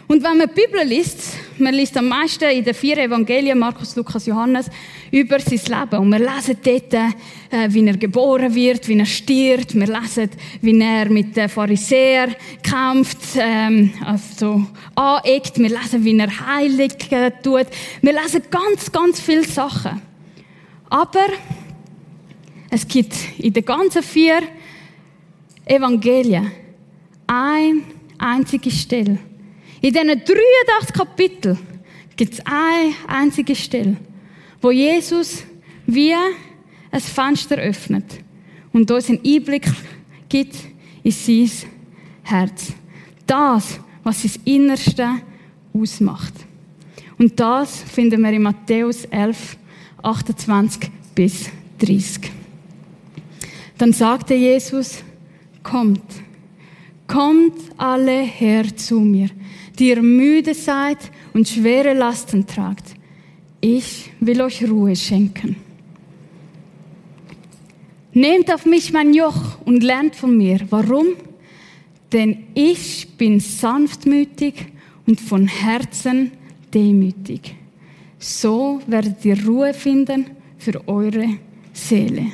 Und 0.06 0.22
wenn 0.22 0.36
man 0.36 0.48
die 0.48 0.60
Bibel 0.60 0.82
liest, 0.84 1.36
man 1.58 1.74
liest 1.74 1.96
am 1.96 2.08
meisten 2.08 2.44
in 2.50 2.64
den 2.64 2.74
vier 2.74 2.98
Evangelien, 2.98 3.58
Markus, 3.58 3.96
Lukas, 3.96 4.26
Johannes, 4.26 4.68
über 5.14 5.38
sein 5.38 5.60
Leben. 5.68 6.02
Und 6.02 6.10
wir 6.10 6.18
lesen 6.18 6.56
dort, 6.60 6.94
äh, 6.94 7.68
wie 7.68 7.86
er 7.86 7.96
geboren 7.96 8.52
wird, 8.52 8.88
wie 8.88 8.98
er 8.98 9.06
stirbt. 9.06 9.74
Wir 9.74 9.86
lesen, 9.86 10.30
wie 10.60 10.80
er 10.80 11.08
mit 11.08 11.36
den 11.36 11.48
Pharisäern 11.48 12.34
kämpft, 12.62 13.18
ähm, 13.36 13.92
also 14.04 14.66
aneckt. 14.96 15.56
Wir 15.58 15.68
lesen, 15.68 16.04
wie 16.04 16.18
er 16.18 16.46
heilig 16.46 17.12
äh, 17.12 17.30
tut. 17.42 17.66
Wir 18.02 18.12
lesen 18.12 18.42
ganz, 18.50 18.90
ganz 18.90 19.20
viele 19.20 19.44
Sachen. 19.44 20.02
Aber 20.90 21.26
es 22.70 22.86
gibt 22.88 23.14
in 23.38 23.52
den 23.52 23.64
ganzen 23.64 24.02
vier 24.02 24.42
Evangelien 25.64 26.50
eine 27.28 27.82
einzige 28.18 28.70
Stelle, 28.70 29.18
in 29.80 29.92
diesen 29.92 30.08
83 30.08 30.94
Kapiteln 30.94 31.58
gibt 32.16 32.34
es 32.34 32.40
eine 32.46 32.94
einzige 33.06 33.54
Stelle, 33.54 33.96
wo 34.64 34.70
Jesus 34.70 35.44
wie 35.86 36.14
ein 36.14 37.00
Fenster 37.00 37.58
öffnet 37.58 38.04
und 38.72 38.90
uns 38.90 39.10
einen 39.10 39.20
Einblick 39.24 39.66
gibt 40.28 40.56
in 41.02 41.12
sein 41.12 41.50
Herz. 42.22 42.72
Das, 43.26 43.78
was 44.02 44.22
sein 44.22 44.32
Innerste 44.44 45.08
ausmacht. 45.72 46.32
Und 47.18 47.38
das 47.38 47.82
finden 47.82 48.22
wir 48.22 48.32
in 48.32 48.42
Matthäus 48.42 49.04
11, 49.04 49.56
28 50.02 50.90
bis 51.14 51.50
30. 51.78 52.30
Dann 53.78 53.92
sagte 53.92 54.34
Jesus, 54.34 55.04
kommt, 55.62 56.02
kommt 57.06 57.54
alle 57.76 58.22
her 58.22 58.64
zu 58.76 59.00
mir 59.00 59.28
die 59.78 59.88
ihr 59.88 60.02
müde 60.02 60.54
seid 60.54 60.98
und 61.32 61.48
schwere 61.48 61.94
Lasten 61.94 62.46
tragt. 62.46 62.94
Ich 63.66 64.10
will 64.20 64.42
euch 64.42 64.62
Ruhe 64.68 64.94
schenken. 64.94 65.56
Nehmt 68.12 68.52
auf 68.52 68.66
mich 68.66 68.92
mein 68.92 69.14
Joch 69.14 69.58
und 69.64 69.82
lernt 69.82 70.16
von 70.16 70.36
mir. 70.36 70.60
Warum? 70.68 71.06
Denn 72.12 72.44
ich 72.52 73.16
bin 73.16 73.40
sanftmütig 73.40 74.66
und 75.06 75.18
von 75.18 75.46
Herzen 75.46 76.32
demütig. 76.74 77.54
So 78.18 78.82
werdet 78.86 79.24
ihr 79.24 79.42
Ruhe 79.46 79.72
finden 79.72 80.26
für 80.58 80.86
eure 80.86 81.38
Seele. 81.72 82.32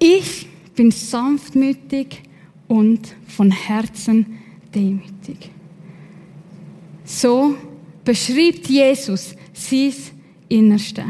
Ich 0.00 0.48
bin 0.74 0.90
sanftmütig 0.90 2.20
und 2.66 3.14
von 3.28 3.52
Herzen 3.52 4.26
demütig. 4.74 5.52
So 7.04 7.54
beschreibt 8.08 8.66
Jesus 8.70 9.34
sein 9.52 9.92
Innerste. 10.48 11.04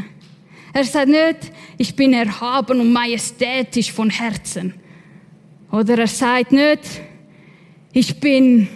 Er 0.73 0.83
sagt 0.83 1.07
nicht, 1.07 1.53
ich 1.77 1.95
bin 1.95 2.13
erhaben 2.13 2.81
und 2.81 2.93
majestätisch 2.93 3.93
von 3.93 4.11
Herzen. 4.11 4.75
Oder 5.71 5.97
er 5.97 6.09
sagt 6.09 6.51
nicht, 6.51 6.83
ich 7.93 8.19
bin 8.19 8.67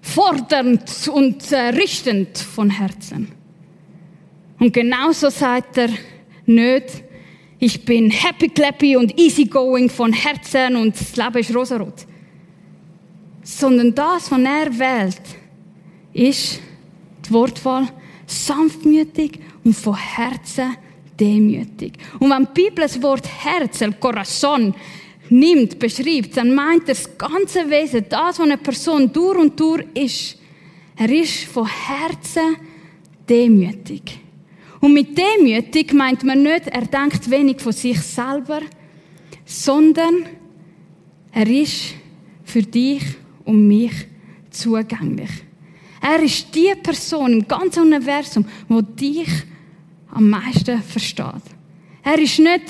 fordernd 0.00 1.08
und 1.12 1.52
richtend 1.52 2.38
von 2.38 2.70
Herzen. 2.70 3.32
Und 4.60 4.72
genauso 4.72 5.28
sagt 5.28 5.76
er 5.76 5.90
nicht, 6.46 7.02
ich 7.58 7.84
bin 7.84 8.12
happy 8.12 8.48
clappy 8.48 8.96
und 8.96 9.18
easygoing 9.18 9.90
von 9.90 10.12
Herzen 10.12 10.76
und 10.76 10.94
das 10.94 11.16
Leben 11.16 11.38
ist 11.38 11.52
rosarot. 11.52 12.06
Sondern 13.42 13.92
das, 13.92 14.30
was 14.30 14.38
er 14.38 14.78
wählt, 14.78 15.39
ist 16.20 16.60
die 17.24 17.30
Wortwahl 17.32 17.88
sanftmütig 18.26 19.40
und 19.64 19.74
von 19.74 19.96
Herzen 19.96 20.76
demütig. 21.18 21.94
Und 22.18 22.30
wenn 22.30 22.46
die 22.54 22.62
Bibel 22.62 22.82
das 22.82 23.00
Wort 23.02 23.26
Herz, 23.26 23.80
el 23.80 23.94
Corazon, 23.94 24.74
nimmt, 25.30 25.78
beschreibt, 25.78 26.36
dann 26.36 26.54
meint 26.54 26.88
das 26.88 27.16
ganze 27.16 27.70
Wesen, 27.70 28.04
das, 28.08 28.38
was 28.38 28.40
eine 28.40 28.58
Person 28.58 29.10
durch 29.12 29.38
und 29.38 29.58
durch 29.58 29.86
ist. 29.94 30.36
Er 30.96 31.10
ist 31.10 31.44
von 31.44 31.66
Herzen 31.66 32.56
demütig. 33.28 34.18
Und 34.80 34.92
mit 34.92 35.16
demütig 35.16 35.92
meint 35.94 36.22
man 36.24 36.42
nicht, 36.42 36.66
er 36.66 36.86
denkt 36.86 37.30
wenig 37.30 37.60
von 37.60 37.72
sich 37.72 38.00
selber, 38.00 38.60
sondern 39.44 40.26
er 41.32 41.46
ist 41.46 41.94
für 42.44 42.62
dich 42.62 43.02
und 43.44 43.66
mich 43.66 43.92
zugänglich. 44.50 45.30
Er 46.00 46.22
ist 46.22 46.54
die 46.54 46.72
Person 46.82 47.32
im 47.32 47.48
ganzen 47.48 47.82
Universum, 47.82 48.44
wo 48.68 48.80
dich 48.80 49.28
am 50.10 50.30
meisten 50.30 50.82
versteht. 50.82 51.42
Er 52.02 52.18
ist 52.18 52.38
nicht 52.38 52.64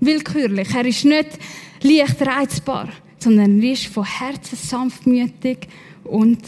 willkürlich, 0.00 0.68
er 0.74 0.84
ist 0.84 1.04
nicht 1.04 1.38
leicht 1.82 2.22
reizbar, 2.22 2.88
sondern 3.18 3.60
er 3.60 3.72
ist 3.72 3.86
von 3.86 4.04
Herzen 4.04 4.56
sanftmütig 4.56 5.68
und 6.04 6.40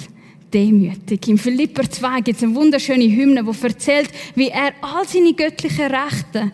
demütig. 0.52 1.28
Im 1.28 1.38
Philipper 1.38 1.90
2 1.90 2.20
gibt 2.20 2.38
es 2.38 2.44
eine 2.44 2.54
wunderschöne 2.54 3.04
Hymne, 3.04 3.42
die 3.42 3.64
erzählt, 3.64 4.10
wie 4.36 4.48
er 4.48 4.72
all 4.80 5.06
seine 5.06 5.34
göttlichen 5.34 5.92
Rechte 5.92 6.52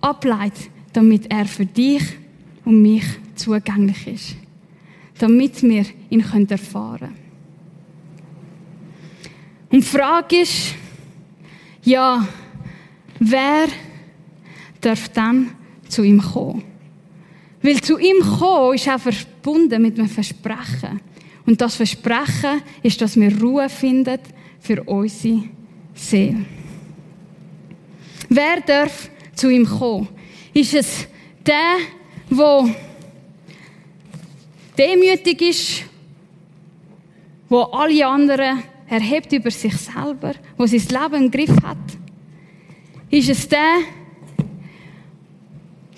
ableitet, 0.00 0.70
damit 0.92 1.30
er 1.30 1.46
für 1.46 1.66
dich 1.66 2.02
und 2.64 2.82
mich 2.82 3.04
zugänglich 3.34 4.06
ist. 4.06 4.36
Damit 5.18 5.62
wir 5.62 5.84
ihn 6.10 6.24
erfahren 6.48 6.98
können. 6.98 7.21
Und 9.72 9.80
die 9.80 9.88
Frage 9.88 10.42
ist, 10.42 10.74
ja, 11.82 12.28
wer 13.18 13.68
darf 14.82 15.08
dann 15.08 15.52
zu 15.88 16.02
ihm 16.02 16.20
kommen? 16.20 16.62
Weil 17.62 17.80
zu 17.80 17.98
ihm 17.98 18.20
kommen 18.20 18.74
ist 18.74 18.88
auch 18.88 19.00
verbunden 19.00 19.80
mit 19.80 19.98
einem 19.98 20.10
Versprechen. 20.10 21.00
Und 21.46 21.60
das 21.60 21.76
Versprechen 21.76 22.60
ist, 22.82 23.00
dass 23.00 23.18
wir 23.18 23.40
Ruhe 23.40 23.68
finden 23.70 24.18
für 24.60 24.82
unsere 24.84 25.44
Seele. 25.94 26.44
Wer 28.28 28.60
darf 28.60 29.08
zu 29.34 29.48
ihm 29.48 29.66
kommen? 29.66 30.08
Ist 30.52 30.74
es 30.74 31.08
der, 31.46 31.76
der 32.28 32.74
demütig 34.76 35.40
ist, 35.40 35.84
wo 37.48 37.62
alle 37.62 38.06
anderen 38.06 38.62
erhebt 38.88 39.32
über 39.32 39.50
sich 39.50 39.76
selber, 39.76 40.34
wo 40.56 40.66
sein 40.66 40.80
Leben 40.80 41.24
im 41.24 41.30
Griff 41.30 41.62
hat? 41.62 41.76
Ist 43.10 43.28
es 43.28 43.48
der, 43.48 43.80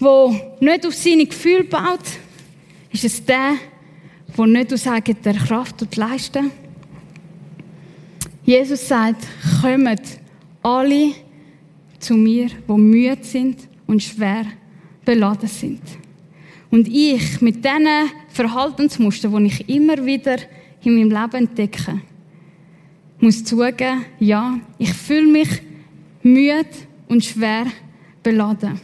der 0.01 0.57
nicht 0.61 0.87
auf 0.87 0.95
seine 0.95 1.27
Gefühle 1.27 1.65
baut? 1.65 2.05
Ist 2.93 3.05
es 3.05 3.25
der, 3.25 3.55
der 4.37 4.47
nicht 4.47 4.73
aus 4.73 4.87
eigener 4.87 5.35
Kraft 5.35 5.97
leisten 5.97 6.51
Jesus 8.45 8.89
sagt, 8.89 9.27
kommt 9.63 10.21
alle 10.63 11.13
zu 11.99 12.15
mir, 12.15 12.49
die 12.69 12.73
müde 12.73 13.25
sind 13.25 13.57
und 13.87 14.03
schwer 14.03 14.45
beladen 15.05 15.49
sind. 15.49 15.81
Und 16.71 16.87
ich 16.89 17.41
mit 17.41 17.65
diesen 17.65 17.87
Verhaltensmustern, 18.29 19.35
die 19.37 19.47
ich 19.47 19.69
immer 19.69 20.05
wieder 20.05 20.37
in 20.83 20.95
meinem 20.97 21.11
Leben 21.11 21.47
entdecke, 21.49 22.01
muss 23.25 23.43
zugeben, 23.43 24.05
ja, 24.21 24.61
ich 24.77 24.93
fühle 24.93 25.27
mich 25.27 25.49
müde 26.23 26.67
und 27.09 27.25
schwer 27.25 27.65
beladen. 28.23 28.79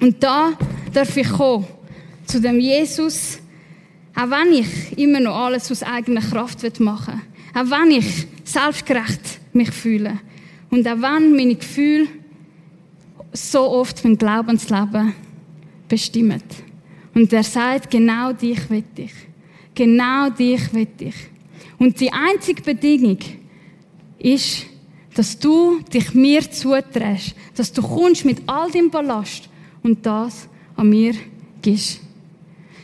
Und 0.00 0.22
da 0.22 0.54
darf 0.90 1.14
ich 1.18 1.28
kommen 1.28 1.66
zu 2.24 2.40
dem 2.40 2.58
Jesus, 2.60 3.38
auch 4.14 4.30
wenn 4.30 4.54
ich 4.54 4.98
immer 4.98 5.20
noch 5.20 5.36
alles 5.36 5.70
aus 5.70 5.82
eigener 5.82 6.22
Kraft 6.22 6.80
machen 6.80 7.20
will. 7.54 7.62
Auch 7.62 7.70
wenn 7.70 7.90
ich 7.90 8.26
selbstgerecht 8.42 9.38
mich 9.52 9.70
fühle. 9.70 10.18
Und 10.70 10.88
auch 10.88 11.02
wenn 11.02 11.36
meine 11.36 11.54
Gefühle 11.54 12.06
so 13.34 13.60
oft 13.70 14.02
mein 14.02 14.16
Glaubensleben 14.16 15.12
bestimmen. 15.90 16.42
Und 17.14 17.30
er 17.34 17.42
sagt, 17.42 17.90
genau 17.90 18.32
dich 18.32 18.70
will 18.70 18.84
ich. 18.96 19.12
Genau 19.74 20.30
dich 20.30 20.72
will 20.72 20.88
ich. 21.00 21.14
Und 21.78 22.00
die 22.00 22.10
einzige 22.10 22.62
Bedingung 22.62 23.18
ist, 24.18 24.66
dass 25.14 25.38
du 25.38 25.80
dich 25.92 26.14
mir 26.14 26.48
zuträgst, 26.50 27.34
dass 27.56 27.72
du 27.72 27.82
kommst 27.82 28.24
mit 28.24 28.42
all 28.46 28.70
deinem 28.70 28.90
Ballast 28.90 29.48
und 29.82 30.04
das 30.04 30.48
an 30.76 30.88
mir 30.88 31.14
gibst. 31.60 32.00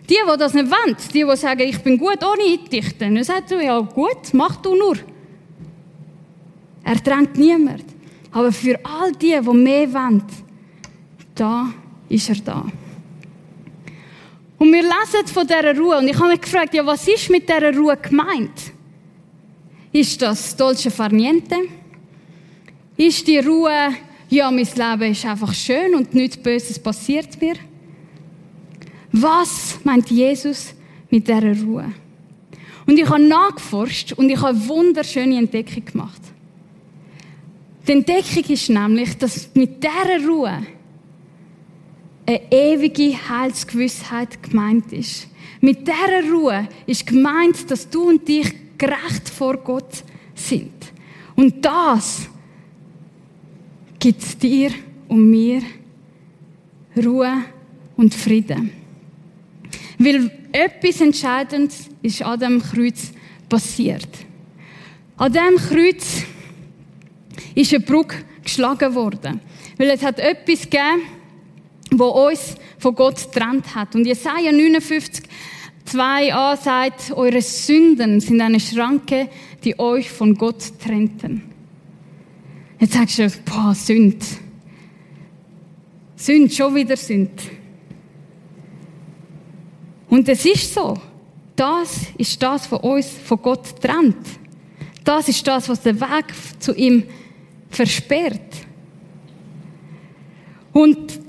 Die, 0.09 0.15
die 0.15 0.39
das 0.39 0.53
nicht 0.53 0.71
wollen, 0.71 0.97
die, 1.13 1.25
die 1.25 1.37
sagen, 1.37 1.63
ich 1.63 1.79
bin 1.79 1.97
gut 1.97 2.19
ohne 2.23 2.59
dich, 2.69 2.99
dann 2.99 3.23
sagt 3.25 3.51
du, 3.51 3.63
ja 3.63 3.79
gut, 3.81 4.33
mach 4.33 4.57
du 4.57 4.75
nur. 4.75 4.97
Er 6.83 6.97
drängt 6.97 7.39
niemand. 7.39 7.85
Aber 8.31 8.53
für 8.53 8.79
all 8.85 9.13
die, 9.13 9.39
die 9.41 9.57
mehr 9.57 9.93
wollen, 9.93 10.25
da 11.35 11.73
ist 12.09 12.29
er 12.29 12.37
da. 12.37 12.67
Und 14.59 14.73
wir 14.73 14.83
lesen 14.83 15.27
von 15.33 15.47
dieser 15.47 15.77
Ruhe. 15.77 15.99
Und 15.99 16.09
ich 16.09 16.19
habe 16.19 16.29
mich 16.29 16.41
gefragt, 16.41 16.75
ja, 16.75 16.85
was 16.85 17.07
ist 17.09 17.31
mit 17.31 17.49
dieser 17.49 17.75
Ruhe 17.75 17.97
gemeint? 17.97 18.73
Ist 19.95 20.21
das 20.23 20.57
Dolce 20.57 20.91
Far 20.91 21.13
Niente? 21.13 21.55
Ist 22.97 23.29
die 23.29 23.39
Ruhe, 23.39 23.95
ja, 24.29 24.51
mein 24.51 24.67
Leben 24.67 25.13
ist 25.13 25.25
einfach 25.25 25.55
schön 25.55 25.95
und 25.95 26.13
nichts 26.13 26.37
Böses 26.37 26.81
passiert 26.81 27.41
mir? 27.41 27.55
Was 29.13 29.79
meint 29.85 30.11
Jesus 30.11 30.75
mit 31.11 31.29
dieser 31.29 31.57
Ruhe? 31.63 31.93
Und 32.89 32.99
ich 32.99 33.09
habe 33.09 33.23
nachgeforscht 33.23 34.15
und 34.15 34.29
ich 34.29 34.37
habe 34.37 34.49
eine 34.49 34.69
wunderschöne 34.69 35.39
Entdeckung 35.39 35.85
gemacht. 35.85 36.23
Die 37.87 37.93
Entdeckung 37.93 38.45
ist 38.49 38.69
nämlich, 38.69 39.17
dass 39.17 39.49
mit 39.55 39.81
dieser 39.81 40.27
Ruhe 40.27 40.67
eine 42.27 42.53
ewige 42.53 43.17
Heilsgewissheit 43.29 44.43
gemeint 44.43 44.93
ist. 44.93 45.29
Mit 45.61 45.87
dieser 45.87 46.33
Ruhe 46.33 46.67
ist 46.85 47.07
gemeint, 47.07 47.71
dass 47.71 47.89
du 47.89 48.09
und 48.09 48.29
ich 48.29 48.64
gerecht 48.79 49.29
vor 49.29 49.57
Gott 49.59 50.05
sind. 50.35 50.73
Und 51.37 51.65
das 51.65 52.29
gibt 53.99 54.43
dir 54.43 54.71
und 55.09 55.31
mir 55.31 55.63
Ruhe 56.97 57.45
und 57.97 58.15
Frieden. 58.15 58.71
Weil 59.99 60.31
etwas 60.53 61.01
Entscheidendes 61.01 61.89
ist 62.03 62.23
an 62.23 62.39
dem 62.39 62.63
Kreuz 62.63 63.13
passiert. 63.49 64.09
An 65.17 65.33
dem 65.33 65.57
Kreuz 65.57 66.25
ist 67.55 67.73
eine 67.73 67.85
Brücke 67.85 68.17
geschlagen 68.43 68.95
worden. 68.95 69.41
Weil 69.79 69.91
es 69.91 70.03
hat 70.03 70.19
etwas 70.19 70.63
gegeben, 70.63 71.03
wo 71.93 72.07
uns 72.29 72.57
von 72.79 72.95
Gott 72.95 73.17
getrennt 73.17 73.75
hat. 73.75 73.95
Und 73.95 74.07
Jesaja 74.07 74.53
59, 74.53 75.25
2a 75.87 76.57
sagt, 76.57 77.13
eure 77.13 77.43
Sünden 77.43 78.21
sind 78.21 78.41
eine 78.41 78.61
Schranke, 78.61 79.29
die 79.63 79.79
euch 79.79 80.11
von 80.11 80.35
Gott 80.35 80.79
trennten. 80.83 81.43
Jetzt 82.79 82.95
sagst 82.95 83.19
du, 83.19 83.31
boah, 83.45 83.75
Sünd. 83.75 84.25
Sünd, 86.17 86.53
schon 86.53 86.75
wieder 86.75 86.97
Sünd. 86.97 87.43
Und 90.09 90.29
es 90.29 90.45
ist 90.45 90.73
so. 90.73 90.99
Das 91.57 92.07
ist 92.19 92.43
das, 92.43 92.71
was 92.71 92.81
uns 92.81 93.09
von 93.25 93.41
Gott 93.41 93.81
trennt. 93.81 94.27
Das 95.05 95.29
ist 95.29 95.47
das, 95.47 95.69
was 95.69 95.83
den 95.83 96.01
Weg 96.01 96.25
zu 96.59 96.75
ihm 96.75 97.05
versperrt. 97.69 98.41
Und 100.73 101.24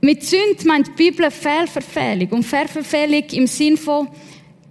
mit 0.00 0.24
Sünd 0.24 0.64
meint 0.64 0.88
die 0.88 1.10
Bibel 1.10 1.30
Fehlverfehlung. 1.30 2.28
Und 2.30 2.44
Fehlverfehlung 2.44 3.24
im 3.32 3.46
Sinn 3.46 3.76
von 3.76 4.08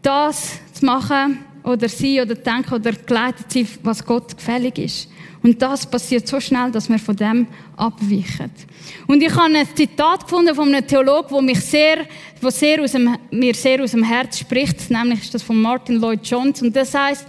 das 0.02 0.60
zu 0.74 0.86
machen 0.86 1.40
oder 1.64 1.90
sein 1.90 2.22
oder 2.22 2.36
denken 2.36 2.74
oder 2.74 2.94
geleitet 2.94 3.52
sein, 3.52 3.68
was 3.84 4.06
Gott 4.06 4.38
gefällig 4.38 4.78
ist. 4.78 5.10
Und 5.44 5.62
das 5.62 5.86
passiert 5.86 6.28
so 6.28 6.40
schnell, 6.40 6.72
dass 6.72 6.90
wir 6.90 6.98
von 6.98 7.16
dem 7.16 7.48
abweichen. 7.76 8.52
Und 9.06 9.22
ich 9.22 9.36
habe 9.36 9.54
ein 9.54 9.68
Zitat 9.76 10.24
gefunden 10.24 10.56
von 10.56 10.74
einem 10.74 10.86
Theologen, 10.86 11.30
wo 11.30 11.42
mich 11.42 11.60
sehr, 11.60 12.06
wo 12.42 12.50
sehr 12.50 12.82
aus 12.82 12.94
dem, 12.94 13.18
mir 13.32 13.54
sehr 13.54 13.84
aus 13.84 13.92
dem 13.92 14.04
Herz 14.04 14.40
spricht, 14.40 14.90
nämlich 14.90 15.24
ist 15.24 15.34
das 15.34 15.44
von 15.44 15.62
Martin 15.62 15.98
Lloyd 15.98 16.26
Jones. 16.26 16.62
Und 16.62 16.76
das 16.76 16.94
heißt, 16.94 17.26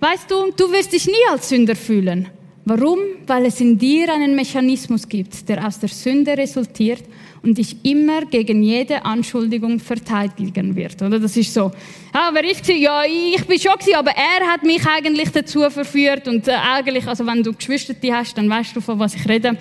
weißt 0.00 0.30
du, 0.30 0.52
du 0.56 0.70
wirst 0.72 0.92
dich 0.92 1.06
nie 1.06 1.30
als 1.30 1.48
Sünder 1.48 1.76
fühlen. 1.76 2.28
Warum? 2.64 2.98
Weil 3.26 3.46
es 3.46 3.60
in 3.60 3.76
dir 3.76 4.12
einen 4.12 4.36
Mechanismus 4.36 5.08
gibt, 5.08 5.48
der 5.48 5.66
aus 5.66 5.80
der 5.80 5.88
Sünde 5.88 6.36
resultiert 6.36 7.02
und 7.42 7.58
dich 7.58 7.84
immer 7.84 8.24
gegen 8.26 8.62
jede 8.62 9.04
Anschuldigung 9.04 9.80
verteidigen 9.80 10.76
wird. 10.76 11.02
Oder 11.02 11.18
das 11.18 11.36
ist 11.36 11.52
so. 11.52 11.72
Ah, 12.12 12.30
wer 12.32 12.44
ist 12.48 12.64
sie? 12.64 12.80
Ja, 12.80 13.02
ich 13.04 13.44
bin 13.46 13.58
schon 13.58 13.72
gewesen, 13.72 13.96
aber 13.96 14.12
er 14.12 14.46
hat 14.46 14.62
mich 14.62 14.86
eigentlich 14.86 15.30
dazu 15.30 15.68
verführt 15.70 16.28
und 16.28 16.46
äh, 16.46 16.52
eigentlich, 16.52 17.06
also 17.08 17.26
wenn 17.26 17.42
du 17.42 17.52
Geschwister 17.52 17.94
hast, 18.12 18.38
dann 18.38 18.48
weißt 18.48 18.76
du 18.76 18.80
von 18.80 18.98
was 18.98 19.14
ich 19.14 19.28
rede. 19.28 19.58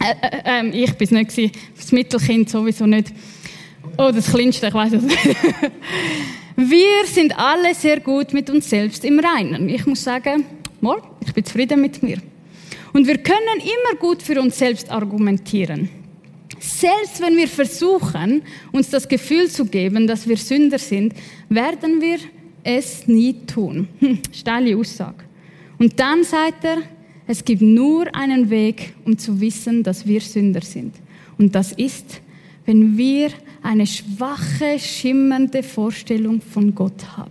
Äh, 0.00 0.60
äh, 0.60 0.68
äh 0.68 0.84
ich 0.84 0.92
bin 0.94 1.06
es 1.06 1.10
nicht 1.10 1.30
gewesen, 1.30 1.52
das 1.76 1.90
Mittelkind 1.90 2.48
sowieso 2.48 2.86
nicht. 2.86 3.12
Oh, 3.98 4.10
das 4.14 4.30
Kleinste, 4.30 4.68
ich 4.68 4.74
weiß 4.74 4.92
es 4.92 5.02
nicht. 5.02 5.18
Wir 6.56 7.06
sind 7.06 7.36
alle 7.36 7.74
sehr 7.74 7.98
gut 8.00 8.32
mit 8.32 8.50
uns 8.50 8.70
selbst 8.70 9.04
im 9.04 9.18
Reinen. 9.18 9.68
Ich 9.68 9.84
muss 9.86 10.04
sagen, 10.04 10.44
mal, 10.82 11.02
ich 11.24 11.32
bin 11.32 11.44
zufrieden 11.44 11.80
mit 11.80 12.02
mir. 12.02 12.18
Und 12.92 13.06
wir 13.06 13.18
können 13.18 13.60
immer 13.60 13.98
gut 13.98 14.22
für 14.22 14.40
uns 14.40 14.58
selbst 14.58 14.90
argumentieren. 14.90 15.88
Selbst 16.58 17.20
wenn 17.20 17.36
wir 17.36 17.48
versuchen, 17.48 18.42
uns 18.72 18.90
das 18.90 19.08
Gefühl 19.08 19.48
zu 19.48 19.64
geben, 19.64 20.06
dass 20.06 20.28
wir 20.28 20.36
Sünder 20.36 20.78
sind, 20.78 21.14
werden 21.48 22.00
wir 22.00 22.18
es 22.62 23.06
nie 23.06 23.34
tun. 23.46 23.88
Hm, 24.00 24.18
steile 24.32 24.76
Aussage. 24.76 25.24
Und 25.78 25.98
dann 25.98 26.24
sagt 26.24 26.64
er, 26.64 26.78
es 27.26 27.44
gibt 27.44 27.62
nur 27.62 28.14
einen 28.14 28.50
Weg, 28.50 28.94
um 29.04 29.16
zu 29.16 29.40
wissen, 29.40 29.82
dass 29.82 30.06
wir 30.06 30.20
Sünder 30.20 30.60
sind. 30.60 30.94
Und 31.38 31.54
das 31.54 31.72
ist, 31.72 32.20
wenn 32.66 32.98
wir 32.98 33.30
eine 33.62 33.86
schwache, 33.86 34.78
schimmernde 34.78 35.62
Vorstellung 35.62 36.40
von 36.40 36.74
Gott 36.74 37.16
haben. 37.16 37.30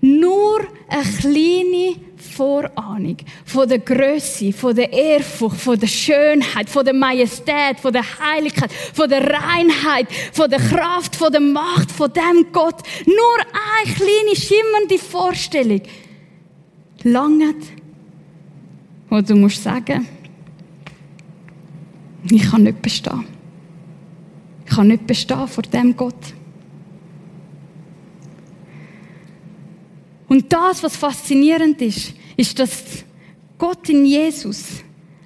Nur 0.00 0.60
eine 0.88 1.02
kleine 1.02 2.05
Vorahnung 2.20 3.16
von 3.44 3.68
der 3.68 3.78
Größe, 3.78 4.52
von 4.52 4.74
der 4.74 4.92
Ehrfurcht, 4.92 5.60
von 5.60 5.78
der 5.78 5.86
Schönheit, 5.86 6.68
von 6.68 6.84
der 6.84 6.94
Majestät, 6.94 7.80
von 7.80 7.92
der 7.92 8.04
Heiligkeit, 8.18 8.72
von 8.72 9.08
der 9.08 9.22
Reinheit, 9.22 10.08
von 10.32 10.50
der 10.50 10.60
Kraft, 10.60 11.16
von 11.16 11.30
der 11.30 11.40
Macht, 11.40 11.92
von 11.92 12.12
dem 12.12 12.46
Gott. 12.52 12.82
Nur 13.06 13.38
eine 13.82 13.94
kleine 13.94 14.36
schimmernde 14.36 14.98
Vorstellung 14.98 15.82
langt, 17.02 17.66
wo 19.08 19.20
du 19.20 19.36
musst 19.36 19.62
sagen, 19.62 20.06
ich 22.30 22.50
kann 22.50 22.64
nicht 22.64 22.82
bestehen. 22.82 23.24
Ich 24.66 24.74
kann 24.74 24.88
nicht 24.88 25.06
bestehen 25.06 25.46
vor 25.46 25.62
dem 25.62 25.96
Gott. 25.96 26.14
Und 30.36 30.52
das, 30.52 30.82
was 30.82 30.94
faszinierend 30.94 31.80
ist, 31.80 32.12
ist, 32.36 32.58
dass 32.58 32.84
Gott 33.56 33.88
in 33.88 34.04
Jesus 34.04 34.84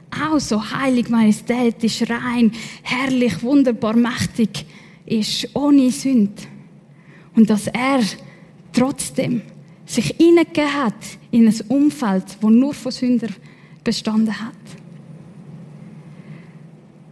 auch 0.09 0.39
so 0.39 0.71
heilig, 0.71 1.09
majestätisch, 1.09 2.03
rein, 2.09 2.53
herrlich, 2.85 3.43
wunderbar, 3.43 3.97
mächtig 3.97 4.65
ist, 5.05 5.49
ohne 5.53 5.91
Sünde. 5.91 6.41
Und 7.35 7.51
dass 7.51 7.67
er 7.67 8.03
trotzdem 8.73 9.43
sich 9.85 10.15
hineingegeben 10.17 10.75
hat 10.75 11.19
in 11.33 11.49
ein 11.49 11.61
Umfeld, 11.67 12.27
wo 12.41 12.49
nur 12.49 12.73
von 12.73 12.93
Sündern 12.93 13.35
bestanden 13.83 14.41
hat. 14.41 14.55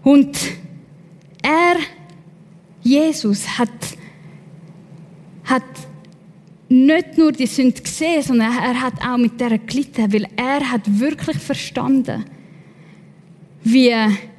Und 0.05 0.39
er, 1.43 1.79
Jesus, 2.81 3.59
hat, 3.59 3.71
hat 5.43 5.65
nicht 6.68 7.16
nur 7.16 7.33
die 7.33 7.46
Sünde 7.46 7.81
gesehen, 7.81 8.22
sondern 8.22 8.52
er 8.52 8.81
hat 8.81 8.94
auch 9.02 9.16
mit 9.16 9.40
der 9.40 9.59
gelitten, 9.59 10.12
weil 10.12 10.26
er 10.37 10.70
hat 10.70 10.83
wirklich 11.00 11.38
verstanden, 11.38 12.24
wie 13.64 13.94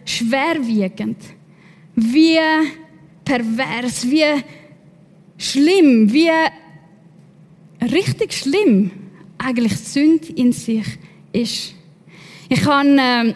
schwerwiegend, 0.05 1.17
wie 1.95 2.37
pervers, 3.25 4.09
wie 4.09 4.43
schlimm, 5.37 6.11
wie 6.11 6.29
richtig 7.81 8.33
schlimm 8.33 8.91
eigentlich 9.37 9.75
Sünde 9.77 10.27
in 10.35 10.51
sich 10.51 10.85
ist. 11.31 11.73
Ich 12.47 12.65
habe, 12.65 12.89
äh, 12.89 13.33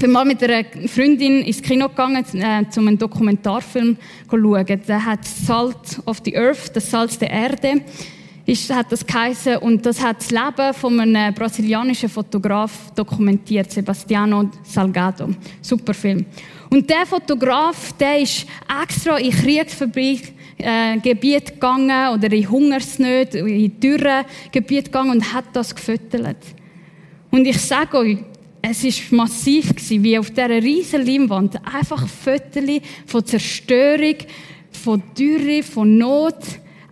bin 0.00 0.12
mal 0.12 0.24
mit 0.24 0.42
einer 0.42 0.64
Freundin 0.86 1.42
ins 1.42 1.62
Kino 1.62 1.88
gegangen, 1.88 2.24
äh, 2.34 2.64
um 2.76 2.88
einen 2.88 2.98
Dokumentarfilm 2.98 3.96
zu 4.28 4.36
schauen. 4.36 4.80
Der 4.86 5.04
hat 5.04 5.24
Salt 5.24 6.00
of 6.06 6.20
the 6.24 6.36
Earth, 6.36 6.70
das 6.74 6.90
Salz 6.90 7.18
der 7.18 7.30
Erde 7.30 7.82
ist, 8.48 8.74
hat 8.74 8.90
das 8.90 9.06
geheißen, 9.06 9.58
und 9.58 9.84
das 9.84 10.02
hat 10.02 10.20
das 10.20 10.30
Leben 10.30 10.72
von 10.72 10.98
einem 10.98 11.34
brasilianischen 11.34 12.08
Fotograf 12.08 12.90
dokumentiert, 12.94 13.70
Sebastiano 13.70 14.50
Salgado. 14.62 15.28
Super 15.60 15.92
Film. 15.92 16.24
Und 16.70 16.88
der 16.88 17.04
Fotograf, 17.04 17.92
der 17.98 18.20
ist 18.20 18.46
extra 18.82 19.18
in 19.18 19.32
Kriegsgebiete 19.32 20.32
äh, 20.56 21.54
gegangen 21.54 22.14
oder 22.14 22.32
in 22.32 22.50
Hungersnöte, 22.50 23.38
in 23.40 23.78
dürre 23.78 24.24
Gebiete 24.50 24.84
gegangen 24.84 25.10
und 25.10 25.32
hat 25.34 25.44
das 25.52 25.74
gefüttert. 25.74 26.38
Und 27.30 27.46
ich 27.46 27.60
sage 27.60 27.98
euch, 27.98 28.18
es 28.62 28.82
ist 28.82 29.12
massiv 29.12 29.74
gewesen, 29.74 30.02
wie 30.02 30.18
auf 30.18 30.30
dieser 30.30 30.48
riesen 30.48 31.04
Leinwand 31.04 31.60
einfach 31.66 32.08
Fotos 32.08 32.80
von 33.04 33.26
Zerstörung, 33.26 34.16
von 34.72 35.02
Dürre, 35.16 35.62
von 35.62 35.98
Not, 35.98 36.34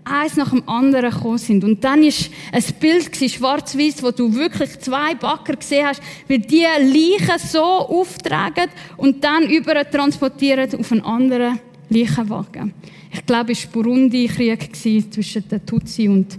eins 0.07 0.37
nach 0.37 0.51
dem 0.51 0.67
anderen 0.69 1.11
gekommen 1.11 1.39
sind. 1.39 1.65
Und 1.65 1.83
dann 1.83 2.03
ist 2.03 2.31
ein 2.53 2.63
Bild 2.81 3.15
schwarz-weiß, 3.17 4.03
wo 4.03 4.11
du 4.11 4.33
wirklich 4.35 4.79
zwei 4.79 5.15
Backer 5.15 5.57
gesehen 5.57 5.87
hast, 5.87 6.01
wie 6.29 6.39
die 6.39 6.63
Leichen 6.63 7.39
so 7.39 7.63
auftragen 7.63 8.71
und 8.97 9.23
dann 9.23 9.49
über 9.51 9.89
transportieren 9.91 10.73
auf 10.79 10.93
einen 10.93 11.03
anderen 11.03 11.59
Leichenwagen. 11.89 12.73
Ich 13.13 13.27
glaube, 13.27 13.53
es 13.53 13.65
war 13.67 13.83
Burundi-Krieg 13.83 14.75
zwischen 14.75 15.49
den 15.49 15.67
Tutsi 15.67 16.09
und 16.09 16.39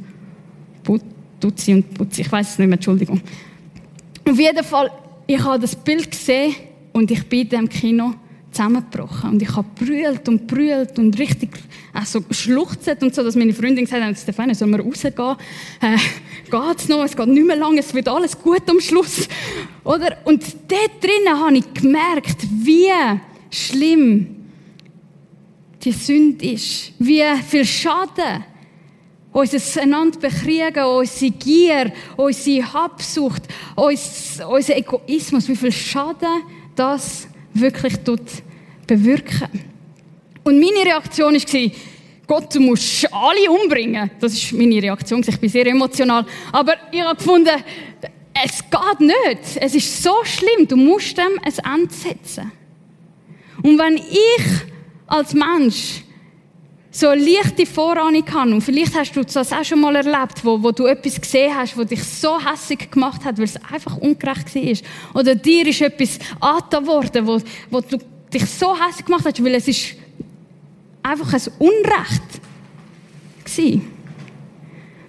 Tutsi 1.40 1.74
und 1.74 1.94
Putzi. 1.94 2.22
Ich 2.22 2.32
weiß 2.32 2.52
es 2.52 2.60
nicht 2.60 2.68
mehr, 2.68 2.78
Entschuldigung. 2.78 3.22
Auf 4.28 4.40
jeden 4.40 4.64
Fall, 4.64 4.92
ich 5.26 5.44
habe 5.44 5.60
das 5.60 5.76
Bild 5.76 6.10
gesehen 6.10 6.56
und 6.94 7.12
ich 7.12 7.28
bin 7.28 7.42
in 7.42 7.50
dem 7.50 7.70
Kino 7.70 8.14
zusammengebrochen. 8.58 9.32
Und 9.32 9.42
ich 9.42 9.56
habe 9.56 9.68
brüllt 9.76 10.28
und 10.28 10.48
brüllt 10.48 10.98
und 10.98 11.18
richtig 11.20 11.52
also 11.94 12.24
schluchzt 12.32 13.02
und 13.02 13.14
so, 13.14 13.24
dass 13.24 13.36
meine 13.36 13.54
Freundin 13.54 13.86
gesagt 13.86 14.04
hat, 14.04 14.18
Stefanie, 14.18 14.56
sollen 14.56 14.72
wir 14.72 14.82
rausgehen? 14.82 15.36
Äh, 15.82 15.98
geht's 16.50 16.88
noch? 16.88 17.04
Es 17.04 17.16
geht 17.16 17.28
nicht 17.28 17.46
mehr 17.46 17.56
lange, 17.56 17.80
es 17.80 17.94
wird 17.94 18.08
alles 18.08 18.38
gut 18.38 18.68
am 18.68 18.80
Schluss. 18.80 19.28
Oder? 19.84 20.18
Und 20.26 20.44
dort 20.68 21.04
drinnen 21.04 21.40
habe 21.40 21.58
ich 21.58 21.74
gemerkt, 21.74 22.38
wie 22.52 22.92
schlimm 23.52 24.36
die 25.84 25.92
Sünde 25.92 26.52
ist. 26.52 26.94
Wie 27.00 27.24
viel 27.48 27.66
Schaden 27.66 28.44
unser 29.32 29.82
einander 29.82 30.20
bekriegen, 30.20 30.84
unsere 30.84 31.32
Gier, 31.32 31.94
unsere 32.16 32.74
Habsucht, 32.74 33.44
unser 33.76 34.76
Egoismus, 34.76 35.48
wie 35.48 35.56
viel 35.56 35.72
Schaden 35.72 36.42
das 36.76 37.28
wirklich 37.54 37.98
tut 38.00 38.47
bewirken. 38.88 39.50
Und 40.44 40.60
meine 40.60 40.86
Reaktion 40.86 41.34
war, 41.34 41.72
Gott, 42.26 42.54
du 42.56 42.60
musst 42.60 43.08
alle 43.14 43.50
umbringen. 43.50 44.12
Das 44.20 44.34
ist 44.34 44.52
meine 44.54 44.82
Reaktion. 44.82 45.24
Ich 45.26 45.40
bin 45.40 45.50
sehr 45.50 45.68
emotional. 45.68 46.26
Aber 46.52 46.74
ich 46.92 47.02
habe 47.02 47.16
gefunden, 47.16 47.64
es 48.46 48.64
geht 48.70 49.00
nicht. 49.00 49.58
Es 49.62 49.76
ist 49.76 50.04
so 50.04 50.14
schlimm. 50.24 50.68
Du 50.68 50.76
musst 50.76 51.18
dem 51.18 51.40
ein 51.42 51.80
Ende 51.82 51.94
setzen. 51.94 52.52
Und 53.64 53.80
wenn 53.80 53.96
ich 53.96 54.46
als 55.08 55.34
Mensch 55.34 56.04
so 56.92 57.10
eine 57.10 57.22
leichte 57.22 57.66
Vorahnung 57.66 58.24
habe, 58.34 58.52
und 58.52 58.62
vielleicht 58.62 58.96
hast 58.96 59.16
du 59.16 59.24
das 59.24 59.54
auch 59.54 59.64
schon 59.64 59.80
mal 59.80 59.96
erlebt, 59.96 60.44
wo, 60.44 60.62
wo 60.62 60.72
du 60.72 60.86
etwas 60.86 61.20
gesehen 61.22 61.56
hast, 61.56 61.78
wo 61.78 61.84
dich 61.84 62.04
so 62.04 62.40
hässlich 62.40 62.90
gemacht 62.90 63.24
hat, 63.24 63.38
weil 63.38 63.46
es 63.46 63.56
einfach 63.72 63.98
ungerecht 63.98 64.54
war. 64.56 65.20
Oder 65.22 65.36
dir 65.36 65.68
ist 65.68 65.82
etwas 65.82 66.20
angetan 66.40 66.88
worden, 66.88 67.28
wo, 67.28 67.40
wo 67.70 67.82
du 67.82 67.98
dich 68.34 68.46
so 68.46 68.76
hässlich 68.76 69.06
gemacht 69.06 69.26
hast, 69.26 69.44
weil 69.44 69.56
es 69.56 69.68
ist 69.68 69.96
einfach 71.04 71.34
ein 71.34 71.42
Unrecht 71.60 72.22
war. 73.58 73.82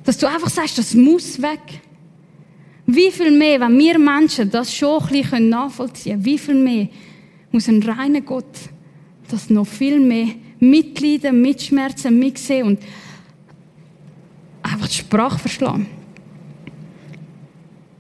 Dass 0.04 0.18
du 0.18 0.26
einfach 0.26 0.48
sagst, 0.48 0.78
das 0.78 0.94
muss 0.94 1.40
weg. 1.42 1.61
Wie 2.87 3.11
viel 3.11 3.31
mehr, 3.31 3.61
wenn 3.61 3.78
wir 3.78 3.98
Menschen 3.98 4.50
das 4.50 4.74
schon 4.74 5.02
ein 5.02 5.09
bisschen 5.09 5.48
nachvollziehen 5.48 6.12
können, 6.12 6.24
wie 6.24 6.38
viel 6.38 6.54
mehr 6.54 6.88
muss 7.50 7.68
ein 7.68 7.83
reiner 7.83 8.20
Gott 8.20 8.46
das 9.31 9.50
noch 9.50 9.66
viel 9.66 10.00
mehr 10.00 10.28
mitleiden, 10.59 11.40
mitschmerzen, 11.40 12.18
mitsehen 12.18 12.66
und 12.66 12.78
einfach 14.62 14.88
die 14.88 14.94
Sprache 14.94 15.38
verschlagen. 15.38 15.87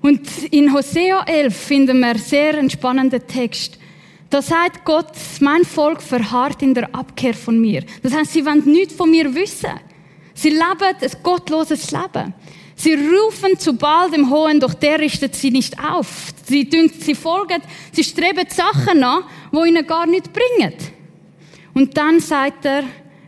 Und 0.00 0.26
in 0.50 0.72
Hosea 0.72 1.22
11 1.24 1.56
finden 1.56 2.00
wir 2.00 2.08
einen 2.08 2.18
sehr 2.18 2.58
entspannenden 2.58 3.26
Text. 3.26 3.77
Da 4.30 4.42
sagt 4.42 4.84
Gott, 4.84 5.12
mein 5.40 5.64
Volk 5.64 6.02
verharrt 6.02 6.62
in 6.62 6.74
der 6.74 6.94
Abkehr 6.94 7.34
von 7.34 7.58
mir. 7.58 7.82
Das 8.02 8.12
heißt, 8.12 8.32
sie 8.32 8.44
wollen 8.44 8.62
nichts 8.66 8.94
von 8.94 9.10
mir 9.10 9.34
wissen. 9.34 9.70
Sie 10.34 10.50
leben 10.50 10.96
ein 11.00 11.10
gottloses 11.22 11.90
Leben. 11.90 12.34
Sie 12.76 12.94
rufen 12.94 13.58
zu 13.58 13.72
Baal 13.72 14.10
dem 14.10 14.30
Hohen, 14.30 14.60
doch 14.60 14.74
der 14.74 15.00
richtet 15.00 15.34
sie 15.34 15.50
nicht 15.50 15.76
auf. 15.82 16.32
Sie, 16.44 16.68
sie 17.00 17.14
folgen, 17.14 17.60
sie 17.90 18.04
streben 18.04 18.46
Sachen 18.48 19.02
an, 19.02 19.24
wo 19.50 19.64
ihnen 19.64 19.84
gar 19.84 20.06
nichts 20.06 20.28
bringen. 20.28 20.74
Und 21.74 21.96
dann 21.96 22.20
sagt 22.20 22.66
er, 22.66 22.84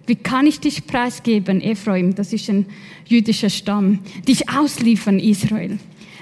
wie 0.07 0.17
kann 0.17 0.47
ich 0.47 0.61
dich 0.61 0.87
preisgeben, 0.87 1.61
Ephraim, 1.61 2.15
das 2.15 2.33
ist 2.33 2.49
ein 2.49 2.67
jüdischer 3.07 3.51
Stamm, 3.51 4.01
dich 4.27 4.49
ausliefern, 4.49 5.19
Israel. 5.19 5.79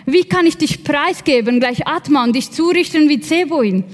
Wie 0.06 0.24
kann 0.24 0.46
ich 0.46 0.56
dich 0.56 0.84
preisgeben, 0.84 1.60
gleich 1.60 1.86
Atman, 1.86 2.32
dich 2.32 2.50
zurichten 2.50 3.08
wie 3.08 3.20
Zeboin? 3.20 3.84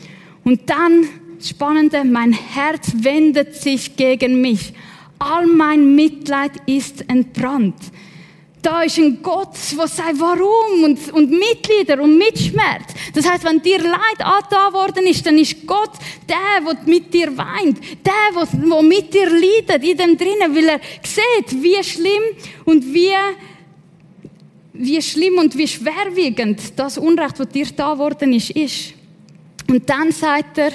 Und 0.44 0.68
dann, 0.68 1.08
spannende, 1.40 2.04
mein 2.04 2.32
Herz 2.32 2.92
wendet 2.96 3.54
sich 3.54 3.96
gegen 3.96 4.40
mich. 4.40 4.72
All 5.18 5.46
mein 5.46 5.94
Mitleid 5.94 6.52
ist 6.66 7.08
entbrannt. 7.08 7.76
Da 8.60 8.82
ist 8.82 8.96
ein 8.96 9.22
Gott, 9.22 9.54
der 9.78 9.86
sagt, 9.86 10.18
warum 10.18 10.84
und, 10.84 11.12
und 11.12 11.30
Mitleider 11.30 12.02
und 12.02 12.16
Mitschmerz. 12.16 12.94
Das 13.12 13.28
heißt, 13.28 13.44
wenn 13.44 13.60
dir 13.60 13.78
Leid 13.78 14.20
angetan 14.20 14.72
worden 14.72 15.06
ist, 15.06 15.24
dann 15.26 15.36
ist 15.36 15.66
Gott 15.66 15.92
der, 16.26 16.64
der 16.64 16.78
mit 16.86 17.12
dir 17.12 17.36
weint, 17.36 17.78
der, 18.06 18.42
der 18.42 18.82
mit 18.82 19.12
dir 19.12 19.28
leidet, 19.28 19.84
in 19.84 19.98
dem 19.98 20.16
drinnen, 20.16 20.54
weil 20.54 20.68
er 20.68 20.80
sieht, 21.02 21.62
wie 21.62 21.84
schlimm 21.84 22.22
und 22.64 22.84
wie, 22.94 23.12
wie 24.72 25.02
schlimm 25.02 25.36
und 25.38 25.56
wie 25.58 25.68
schwerwiegend 25.68 26.60
das 26.74 26.96
Unrecht, 26.96 27.38
das 27.38 27.48
dir 27.50 27.66
da 27.76 27.98
worden 27.98 28.32
ist, 28.32 28.50
ist. 28.50 28.94
Und 29.68 29.88
dann 29.88 30.12
sagt 30.12 30.58
er, 30.58 30.72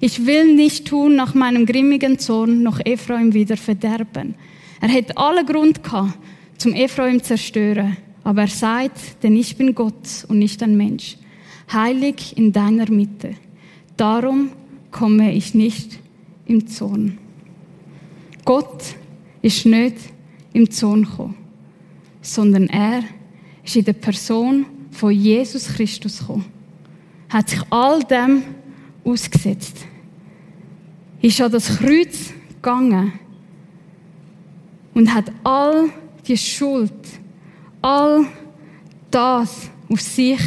ich 0.00 0.26
will 0.26 0.54
nicht 0.54 0.88
tun 0.88 1.14
nach 1.14 1.34
meinem 1.34 1.64
grimmigen 1.64 2.18
Zorn 2.18 2.62
noch 2.62 2.80
Ephraim 2.84 3.34
wieder 3.34 3.56
verderben. 3.56 4.34
Er 4.80 4.88
hätte 4.88 5.16
alle 5.16 5.44
Grund 5.44 5.84
gehabt, 5.84 6.18
zum 6.58 6.74
Ephraim 6.74 7.22
zerstören. 7.22 7.96
Aber 8.24 8.42
er 8.42 8.48
sagt, 8.48 9.22
denn 9.22 9.36
ich 9.36 9.56
bin 9.56 9.74
Gott 9.74 10.24
und 10.26 10.40
nicht 10.40 10.62
ein 10.62 10.76
Mensch, 10.76 11.16
heilig 11.72 12.36
in 12.36 12.52
deiner 12.52 12.90
Mitte. 12.90 13.34
Darum 13.96 14.50
komme 14.90 15.32
ich 15.32 15.54
nicht 15.54 16.00
im 16.46 16.66
Zorn. 16.66 17.18
Gott 18.44 18.82
ist 19.40 19.66
nicht 19.66 19.96
im 20.52 20.68
Zorn 20.68 21.04
gekommen, 21.04 21.36
sondern 22.20 22.66
er 22.66 23.04
ist 23.64 23.76
in 23.76 23.84
der 23.84 23.92
Person 23.92 24.66
von 24.90 25.12
Jesus 25.12 25.68
Christus 25.68 26.18
gekommen 26.18 26.61
hat 27.32 27.48
sich 27.48 27.60
all 27.70 28.02
dem 28.04 28.42
ausgesetzt. 29.04 29.86
Ist 31.22 31.40
an 31.40 31.50
das 31.50 31.78
Kreuz 31.78 32.32
gegangen 32.56 33.12
und 34.92 35.12
hat 35.12 35.32
all 35.42 35.88
die 36.26 36.36
Schuld, 36.36 36.92
all 37.80 38.26
das 39.10 39.70
auf 39.88 40.00
sich 40.00 40.40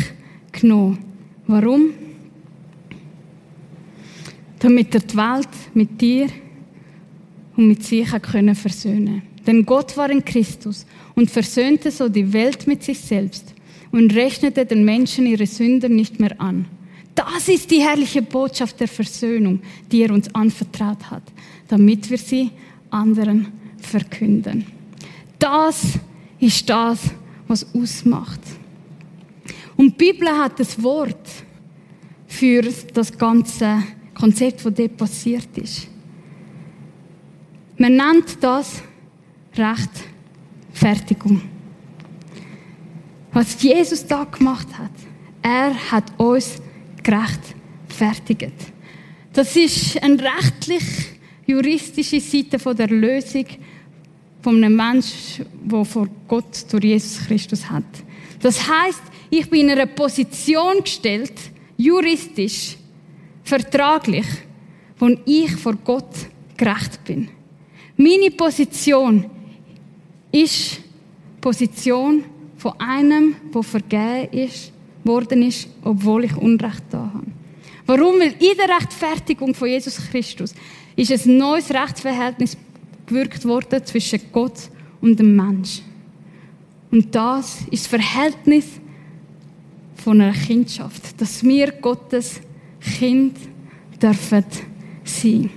genommen. 0.51 0.99
Warum? 1.47 1.89
Damit 4.59 4.93
er 4.93 5.01
die 5.01 5.17
Welt 5.17 5.49
mit 5.73 5.99
dir 5.99 6.27
und 7.55 7.67
mit 7.67 7.83
sich 7.83 8.09
können 8.21 8.55
versöhnen. 8.55 9.23
Denn 9.45 9.65
Gott 9.65 9.95
war 9.97 10.09
in 10.09 10.23
Christus 10.23 10.85
und 11.15 11.31
versöhnte 11.31 11.89
so 11.89 12.09
die 12.09 12.31
Welt 12.31 12.67
mit 12.67 12.83
sich 12.83 12.99
selbst 12.99 13.54
und 13.95 14.13
rechnete 14.13 14.65
den 14.65 14.83
Menschen 14.83 15.25
ihre 15.25 15.47
Sünden 15.47 15.95
nicht 15.95 16.19
mehr 16.19 16.41
an. 16.41 16.65
Das 17.15 17.47
ist 17.47 17.71
die 17.71 17.79
herrliche 17.79 18.21
Botschaft 18.21 18.81
der 18.81 18.89
Versöhnung, 18.89 19.61
die 19.89 20.01
er 20.01 20.11
uns 20.11 20.35
anvertraut 20.35 21.09
hat, 21.09 21.23
damit 21.69 22.09
wir 22.09 22.17
sie 22.17 22.51
anderen 22.89 23.53
verkünden. 23.77 24.65
Das 25.39 25.93
ist 26.41 26.69
das, 26.69 27.03
was 27.47 27.73
ausmacht. 27.73 28.41
Und 29.77 29.93
die 29.93 30.11
Bibel 30.11 30.27
hat 30.27 30.59
das 30.59 30.83
Wort 30.83 31.29
für 32.27 32.63
das 32.93 33.17
ganze 33.17 33.81
Konzept, 34.13 34.65
was 34.65 34.73
dort 34.73 34.97
passiert 34.97 35.57
ist. 35.57 35.87
Man 37.77 37.95
nennt 37.95 38.43
das 38.43 38.83
Rechtfertigung. 39.55 41.54
Was 43.35 43.61
Jesus 43.61 44.07
da 44.07 44.23
gemacht 44.23 44.67
hat, 44.77 44.91
er 45.41 45.75
hat 45.91 46.05
uns 46.17 46.61
gerechtfertigt. 47.03 48.53
Das 49.33 49.57
ist 49.57 50.01
eine 50.01 50.17
rechtlich-juristische 50.23 52.21
Seite 52.21 52.57
von 52.57 52.77
der 52.77 52.87
Lösung 52.87 53.45
von 54.41 54.63
einem 54.63 54.77
Menschen, 54.77 55.45
der 55.65 55.83
vor 55.83 56.07
Gott 56.29 56.65
durch 56.71 56.85
Jesus 56.85 57.27
Christus 57.27 57.69
hat. 57.69 57.83
Das 58.39 58.57
heißt, 58.57 59.01
ich 59.29 59.49
bin 59.49 59.67
in 59.67 59.71
einer 59.71 59.87
Position 59.87 60.81
gestellt, 60.81 61.33
juristisch, 61.75 62.77
vertraglich, 63.43 64.27
wo 64.97 65.09
ich 65.25 65.51
vor 65.57 65.75
Gott 65.83 66.15
gerecht 66.55 67.03
bin. 67.03 67.27
Meine 67.97 68.31
Position 68.31 69.29
ist 70.31 70.79
Position 71.41 72.23
von 72.65 72.79
einem, 72.79 73.35
wo 73.51 73.61
vergeben 73.61 74.27
ist, 74.31 74.71
worden 75.03 75.43
ist, 75.43 75.69
obwohl 75.83 76.23
ich 76.23 76.35
Unrecht 76.35 76.81
da 76.89 77.11
habe. 77.13 77.27
Warum? 77.85 78.19
Weil 78.19 78.33
in 78.39 78.57
der 78.57 78.75
Rechtfertigung 78.75 79.53
von 79.53 79.67
Jesus 79.67 79.97
Christus 80.09 80.55
ist 80.95 81.11
ein 81.11 81.37
neues 81.37 81.69
Rechtsverhältnis 81.69 82.57
gewirkt 83.05 83.45
worden 83.45 83.85
zwischen 83.85 84.19
Gott 84.31 84.71
und 84.99 85.19
dem 85.19 85.35
Mensch. 85.35 85.83
Und 86.89 87.13
das 87.13 87.59
ist 87.69 87.83
das 87.83 88.01
Verhältnis 88.01 88.65
von 89.97 90.19
einer 90.19 90.33
Kindschaft, 90.33 91.21
dass 91.21 91.43
wir 91.43 91.71
Gottes 91.71 92.41
Kind 92.97 93.37
dürfen 94.01 94.45
sein. 95.03 95.51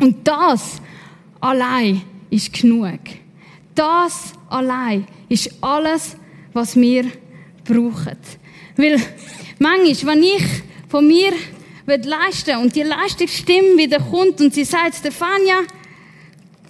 Und 0.00 0.26
das 0.26 0.80
allein 1.38 2.00
ist 2.30 2.50
genug. 2.50 2.98
Das 3.74 4.32
allein 4.48 5.06
ist 5.28 5.50
alles, 5.60 6.16
was 6.52 6.76
wir 6.76 7.10
brauchen. 7.64 8.16
Weil 8.76 9.00
manchmal, 9.58 10.16
wenn 10.16 10.22
ich 10.22 10.44
von 10.88 11.06
mir 11.06 11.32
leisten 11.86 12.56
und 12.58 12.74
die 12.74 12.82
Leistungsstimme 12.82 13.76
wieder 13.76 14.00
kommt 14.00 14.40
und 14.40 14.54
sie 14.54 14.64
sagt, 14.64 14.96
Stefania, 14.96 15.62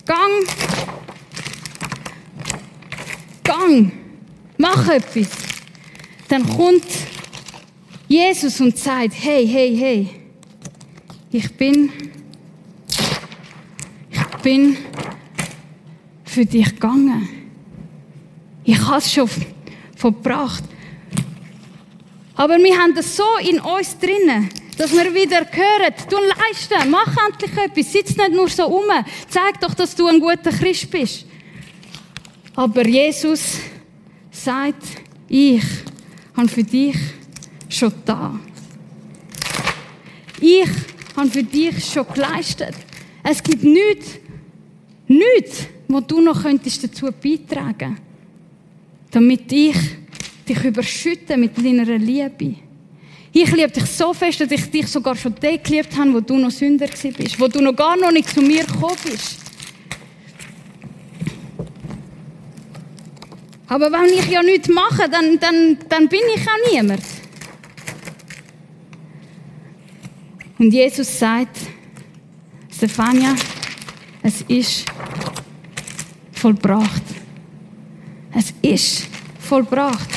gang, 0.04 0.46
gang, 3.42 3.92
mach 4.56 4.88
etwas, 4.88 5.28
dann 6.28 6.48
kommt 6.48 6.84
Jesus 8.06 8.60
und 8.60 8.78
sagt, 8.78 9.14
hey, 9.20 9.46
hey, 9.46 9.76
hey, 9.76 10.10
ich 11.30 11.56
bin, 11.56 11.90
ich 14.10 14.26
bin 14.42 14.76
für 16.24 16.46
dich 16.46 16.66
gegangen. 16.66 17.37
Ich 18.68 18.78
habe 18.82 18.98
es 18.98 19.10
schon 19.10 19.30
verbracht. 19.96 20.62
Aber 22.36 22.58
wir 22.58 22.76
haben 22.76 22.94
das 22.94 23.16
so 23.16 23.24
in 23.40 23.58
uns 23.60 23.98
drinnen, 23.98 24.50
dass 24.76 24.92
wir 24.92 25.14
wieder 25.14 25.40
hören, 25.50 25.94
du 26.10 26.16
leisten, 26.18 26.90
mach 26.90 27.16
endlich 27.26 27.50
etwas, 27.56 27.90
sitz 27.90 28.14
nicht 28.14 28.32
nur 28.32 28.46
so 28.50 28.66
um, 28.66 28.84
zeig 29.30 29.58
doch, 29.62 29.72
dass 29.72 29.94
du 29.94 30.06
ein 30.06 30.20
guter 30.20 30.50
Christ 30.50 30.90
bist. 30.90 31.24
Aber 32.54 32.86
Jesus 32.86 33.54
sagt, 34.30 34.82
ich 35.28 35.62
habe 36.36 36.48
für 36.48 36.62
dich 36.62 36.94
schon 37.70 37.94
da. 38.04 38.38
Ich 40.42 40.68
habe 41.16 41.30
für 41.30 41.42
dich 41.42 41.86
schon 41.86 42.06
geleistet. 42.12 42.74
Es 43.22 43.42
gibt 43.42 43.64
nichts, 43.64 44.18
nichts, 45.06 45.68
was 45.88 46.06
du 46.06 46.20
noch 46.20 46.42
könntest 46.42 46.84
dazu 46.84 47.06
beitragen 47.10 48.07
damit 49.10 49.50
ich 49.52 49.76
dich 50.48 50.64
überschütte 50.64 51.36
mit 51.36 51.56
deiner 51.56 51.84
Liebe. 51.98 52.56
Ich 53.32 53.50
liebe 53.52 53.70
dich 53.70 53.84
so 53.86 54.14
fest, 54.14 54.40
dass 54.40 54.50
ich 54.50 54.70
dich 54.70 54.86
sogar 54.88 55.14
schon 55.14 55.34
dort 55.40 55.64
geliebt 55.64 55.96
habe, 55.96 56.14
wo 56.14 56.20
du 56.20 56.36
noch 56.38 56.50
Sünder 56.50 56.86
bist, 56.86 57.38
wo 57.38 57.46
du 57.46 57.60
noch 57.60 57.76
gar 57.76 57.96
noch 57.96 58.10
nicht 58.10 58.30
zu 58.30 58.40
mir 58.40 58.64
gekommen 58.64 58.96
bist. 59.04 59.38
Aber 63.68 63.92
wenn 63.92 64.18
ich 64.18 64.26
ja 64.30 64.42
nichts 64.42 64.68
mache, 64.68 65.08
dann, 65.10 65.38
dann, 65.38 65.78
dann 65.88 66.08
bin 66.08 66.20
ich 66.34 66.40
auch 66.40 66.72
niemand. 66.72 67.02
Und 70.58 70.72
Jesus 70.72 71.18
sagt, 71.18 71.58
Stefania, 72.74 73.36
es 74.22 74.42
ist 74.48 74.86
vollbracht. 76.32 77.17
Es 78.34 78.52
ist 78.62 79.06
vollbracht. 79.38 80.08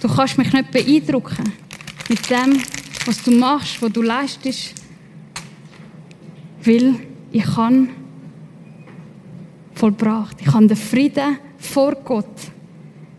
Du 0.00 0.08
kannst 0.08 0.38
mich 0.38 0.52
nicht 0.52 0.70
beeindrucken 0.70 1.52
mit 2.08 2.30
dem, 2.30 2.62
was 3.06 3.22
du 3.22 3.32
machst, 3.32 3.82
was 3.82 3.92
du 3.92 4.02
leistest, 4.02 4.74
weil 6.64 6.94
ich 7.32 7.44
kann 7.44 7.90
vollbracht. 9.74 10.36
Ich 10.40 10.46
habe 10.46 10.66
den 10.66 10.76
Frieden 10.76 11.38
vor 11.58 11.94
Gott 12.04 12.50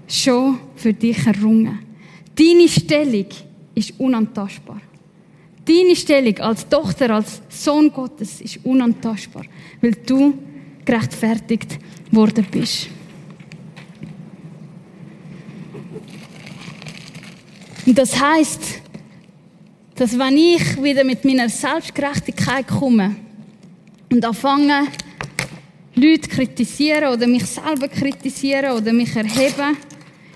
schon 0.08 0.60
für 0.76 0.94
dich 0.94 1.26
errungen. 1.26 1.80
Deine 2.36 2.68
Stellung 2.68 3.28
ist 3.76 3.94
unantastbar. 4.00 4.82
Deine 5.66 5.96
Stellung 5.96 6.38
als 6.40 6.68
Tochter, 6.68 7.12
als 7.12 7.42
Sohn 7.50 7.92
Gottes 7.92 8.42
ist 8.42 8.60
unantastbar, 8.64 9.44
weil 9.82 9.92
du 10.06 10.34
gerechtfertigt 10.84 11.78
worden 12.12 12.46
bist. 12.50 12.90
Und 17.86 17.98
das 17.98 18.20
heißt, 18.20 18.62
dass 19.96 20.18
wenn 20.18 20.38
ich 20.38 20.82
wieder 20.82 21.04
mit 21.04 21.24
meiner 21.26 21.50
Selbstgerechtigkeit 21.50 22.68
komme 22.68 23.16
und 24.12 24.24
anfange, 24.24 24.88
Leute 25.96 26.30
kritisieren 26.30 27.14
oder 27.14 27.28
mich 27.28 27.46
selber 27.46 27.88
kritisieren 27.88 28.78
oder 28.78 28.94
mich 28.94 29.16
erheben 29.16 29.78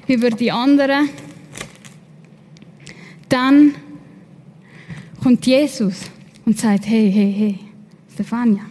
über 0.08 0.29
die 0.29 0.51
anderen, 0.51 1.10
dann 3.29 3.73
kommt 5.21 5.45
Jesus 5.45 6.01
und 6.45 6.60
sagt, 6.60 6.86
hey, 6.86 7.12
hey, 7.12 7.34
hey, 7.34 7.60
Stefania, 8.13 8.65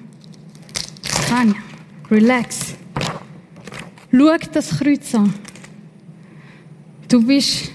Stefania, 1.03 1.57
relax. 2.11 2.75
Schau 4.13 4.37
das 4.53 4.79
Kreuz 4.79 5.15
an. 5.15 5.35
Du 7.09 7.21
bist 7.27 7.74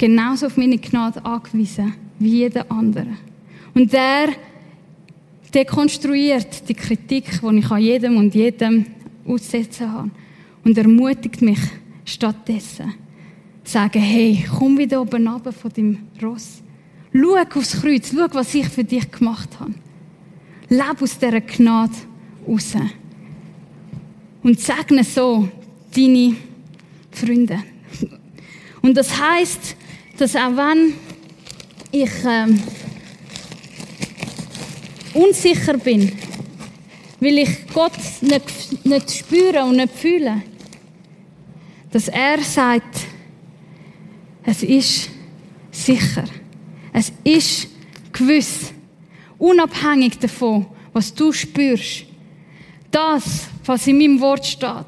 genauso 0.00 0.46
auf 0.46 0.56
meine 0.56 0.78
Gnade 0.78 1.22
angewiesen 1.22 1.92
wie 2.18 2.38
jeder 2.38 2.64
andere. 2.72 3.18
Und 3.74 3.92
der 3.92 4.30
dekonstruiert 5.52 6.66
die 6.66 6.74
Kritik, 6.74 7.26
die 7.42 7.58
ich 7.58 7.70
an 7.70 7.82
jedem 7.82 8.16
und 8.16 8.34
jedem 8.34 8.86
aussetzen 9.26 9.92
habe 9.92 10.10
und 10.64 10.78
ermutigt 10.78 11.42
mich 11.42 11.58
stattdessen, 12.06 12.94
sagen, 13.62 14.00
hey, 14.00 14.42
komm 14.58 14.78
wieder 14.78 15.02
oben 15.02 15.28
runter 15.28 15.52
von 15.52 15.70
deinem 15.70 15.98
Ross. 16.22 16.62
Schau 17.12 17.58
aufs 17.58 17.82
Kreuz, 17.82 18.10
schau, 18.10 18.26
was 18.32 18.54
ich 18.54 18.68
für 18.68 18.84
dich 18.84 19.10
gemacht 19.10 19.50
habe. 19.60 19.74
Leb 20.70 21.02
aus 21.02 21.18
dieser 21.18 21.42
Gnade 21.42 21.92
raus. 22.48 22.72
Und 24.42 24.58
segne 24.58 25.04
so 25.04 25.46
deine 25.94 26.36
Freunde. 27.10 27.58
Und 28.80 28.96
das 28.96 29.20
heißt, 29.20 29.76
dass 30.20 30.36
auch 30.36 30.54
wenn 30.54 30.92
ich 31.90 32.10
ähm, 32.26 32.62
unsicher 35.14 35.78
bin, 35.78 36.12
will 37.20 37.38
ich 37.38 37.66
Gott 37.72 37.96
nicht, 38.20 38.84
nicht 38.84 39.10
spüren 39.10 39.70
und 39.70 39.76
nicht 39.76 39.94
fühlen. 39.94 40.42
Dass 41.90 42.08
er 42.08 42.38
sagt, 42.42 43.06
es 44.44 44.62
ist 44.62 45.08
sicher. 45.70 46.24
Es 46.92 47.10
ist 47.24 47.68
gewiss. 48.12 48.74
Unabhängig 49.38 50.18
davon, 50.18 50.66
was 50.92 51.14
du 51.14 51.32
spürst. 51.32 52.04
Das, 52.90 53.48
was 53.64 53.86
in 53.86 53.96
meinem 53.96 54.20
Wort 54.20 54.44
steht. 54.44 54.86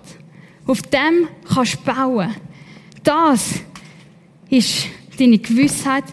Auf 0.66 0.82
dem 0.82 1.26
kannst 1.48 1.78
du 1.78 1.90
bauen. 1.90 2.34
Das 3.02 3.60
ist 4.50 4.88
deine 5.22 5.38
Gewissheit, 5.38 6.04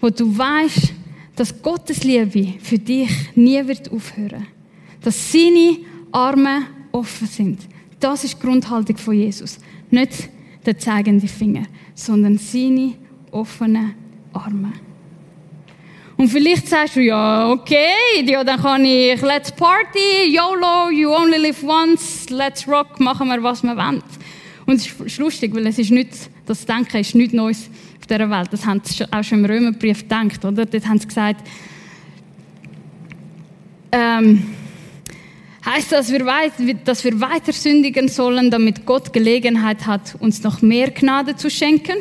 wo 0.00 0.08
du 0.08 0.36
weißt, 0.36 0.92
dass 1.36 1.62
Gottes 1.62 2.04
Liebe 2.04 2.54
für 2.60 2.78
dich 2.78 3.10
nie 3.34 3.66
wird 3.66 3.90
aufhören. 3.90 4.46
Dass 5.02 5.32
seine 5.32 5.78
Arme 6.12 6.62
offen 6.92 7.26
sind. 7.26 7.60
Das 7.98 8.24
ist 8.24 8.36
die 8.36 8.46
Grundhaltung 8.46 8.96
von 8.96 9.14
Jesus. 9.14 9.58
Nicht 9.90 10.28
der 10.64 10.78
zeigende 10.78 11.26
Finger, 11.26 11.64
sondern 11.94 12.38
seine 12.38 12.94
offenen 13.30 13.94
Arme. 14.32 14.72
Und 16.16 16.28
vielleicht 16.28 16.68
sagst 16.68 16.96
du, 16.96 17.00
ja, 17.00 17.50
okay, 17.50 18.22
ja, 18.24 18.44
dann 18.44 18.60
kann 18.60 18.84
ich, 18.84 19.20
let's 19.22 19.50
party, 19.50 20.28
YOLO, 20.28 20.90
you 20.90 21.10
only 21.10 21.38
live 21.38 21.64
once, 21.64 22.30
let's 22.30 22.68
rock, 22.68 23.00
machen 23.00 23.28
wir, 23.28 23.42
was 23.42 23.62
wir 23.62 23.76
wollen. 23.76 24.02
Und 24.66 24.76
es 24.76 24.86
ist 24.86 25.18
lustig, 25.18 25.52
weil 25.54 25.66
es 25.66 25.78
ist 25.78 25.90
nicht, 25.90 26.10
das 26.46 26.64
Denken 26.64 26.98
ist 26.98 27.14
nichts 27.16 27.34
Neues 27.34 27.68
dieser 28.12 28.30
Welt. 28.30 28.48
Das 28.52 28.66
haben 28.66 28.80
sie 28.84 29.04
auch 29.10 29.22
schon 29.24 29.40
im 29.40 29.44
Römerbrief 29.44 30.00
gedacht, 30.00 30.44
oder? 30.44 30.66
Dort 30.66 30.86
haben 30.86 30.98
sie 30.98 31.06
gesagt, 31.06 31.46
ähm, 33.92 34.42
heißt 35.64 35.92
das, 35.92 36.12
dass 36.84 37.04
wir 37.04 37.20
weiter 37.20 37.52
sündigen 37.52 38.08
sollen, 38.08 38.50
damit 38.50 38.84
Gott 38.86 39.12
Gelegenheit 39.12 39.86
hat, 39.86 40.16
uns 40.20 40.42
noch 40.42 40.62
mehr 40.62 40.90
Gnade 40.90 41.36
zu 41.36 41.50
schenken? 41.50 41.96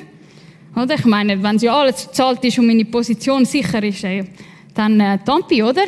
Oder? 0.75 0.95
Ich 0.95 1.05
meine, 1.05 1.41
wenn 1.43 1.57
ja 1.57 1.77
alles 1.77 2.11
zahlt 2.11 2.43
ist 2.45 2.57
und 2.59 2.67
meine 2.67 2.85
Position 2.85 3.45
sicher 3.45 3.83
ist, 3.83 4.03
ey, 4.03 4.23
dann 4.73 4.99
äh, 4.99 5.19
Tampi, 5.25 5.63
oder? 5.63 5.83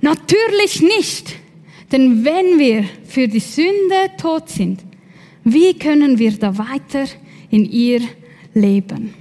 Natürlich 0.00 0.80
nicht. 0.80 1.34
Denn 1.90 2.24
wenn 2.24 2.58
wir 2.58 2.84
für 3.04 3.28
die 3.28 3.40
Sünde 3.40 4.10
tot 4.16 4.48
sind, 4.48 4.80
wie 5.44 5.74
können 5.74 6.18
wir 6.18 6.32
da 6.38 6.56
weiter 6.56 7.04
in 7.50 7.64
ihr 7.70 8.00
leben? 8.54 9.14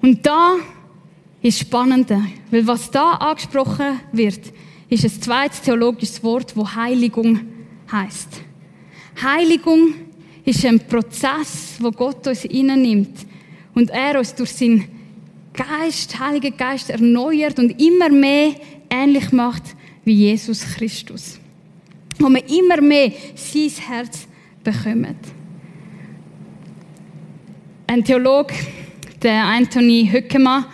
Und 0.00 0.26
da 0.26 0.56
ist 1.40 1.60
spannend, 1.60 2.10
weil 2.50 2.66
was 2.66 2.90
da 2.90 3.12
angesprochen 3.12 4.00
wird, 4.12 4.52
ist 4.88 5.04
ein 5.04 5.22
zweites 5.22 5.62
theologisches 5.62 6.22
Wort, 6.22 6.56
wo 6.56 6.68
Heiligung 6.68 7.40
heißt. 7.90 8.40
Heiligung 9.22 9.94
ist 10.44 10.64
ein 10.64 10.80
Prozess, 10.80 11.76
wo 11.78 11.90
Gott 11.90 12.26
uns 12.26 12.44
nimmt 12.44 13.26
und 13.74 13.90
er 13.90 14.18
uns 14.18 14.34
durch 14.34 14.52
seinen 14.52 14.88
Geist, 15.52 16.18
Heiligen 16.18 16.56
Geist 16.56 16.90
erneuert 16.90 17.58
und 17.58 17.80
immer 17.80 18.08
mehr 18.08 18.54
ähnlich 18.90 19.32
macht 19.32 19.62
wie 20.04 20.14
Jesus 20.14 20.62
Christus. 20.62 21.38
Wo 22.18 22.28
man 22.28 22.42
immer 22.42 22.80
mehr 22.80 23.12
sein 23.34 23.70
Herz 23.86 24.26
bekommt. 24.64 25.16
Ein 27.92 28.02
Theologe, 28.04 28.54
der 29.22 29.44
Anthony 29.44 30.08
Höckemann, 30.10 30.64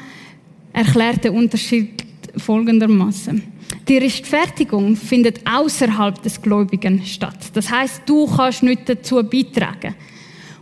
erklärt 0.73 1.25
den 1.25 1.35
Unterschied 1.35 2.05
folgendermaßen. 2.37 3.43
Die 3.89 3.99
Rechtfertigung 3.99 4.95
findet 4.95 5.41
außerhalb 5.45 6.23
des 6.23 6.41
Gläubigen 6.41 7.05
statt. 7.05 7.51
Das 7.55 7.73
heißt, 7.73 8.03
du 8.07 8.25
kannst 8.29 8.63
nicht 8.63 8.89
dazu 8.89 9.17
beitragen. 9.17 9.97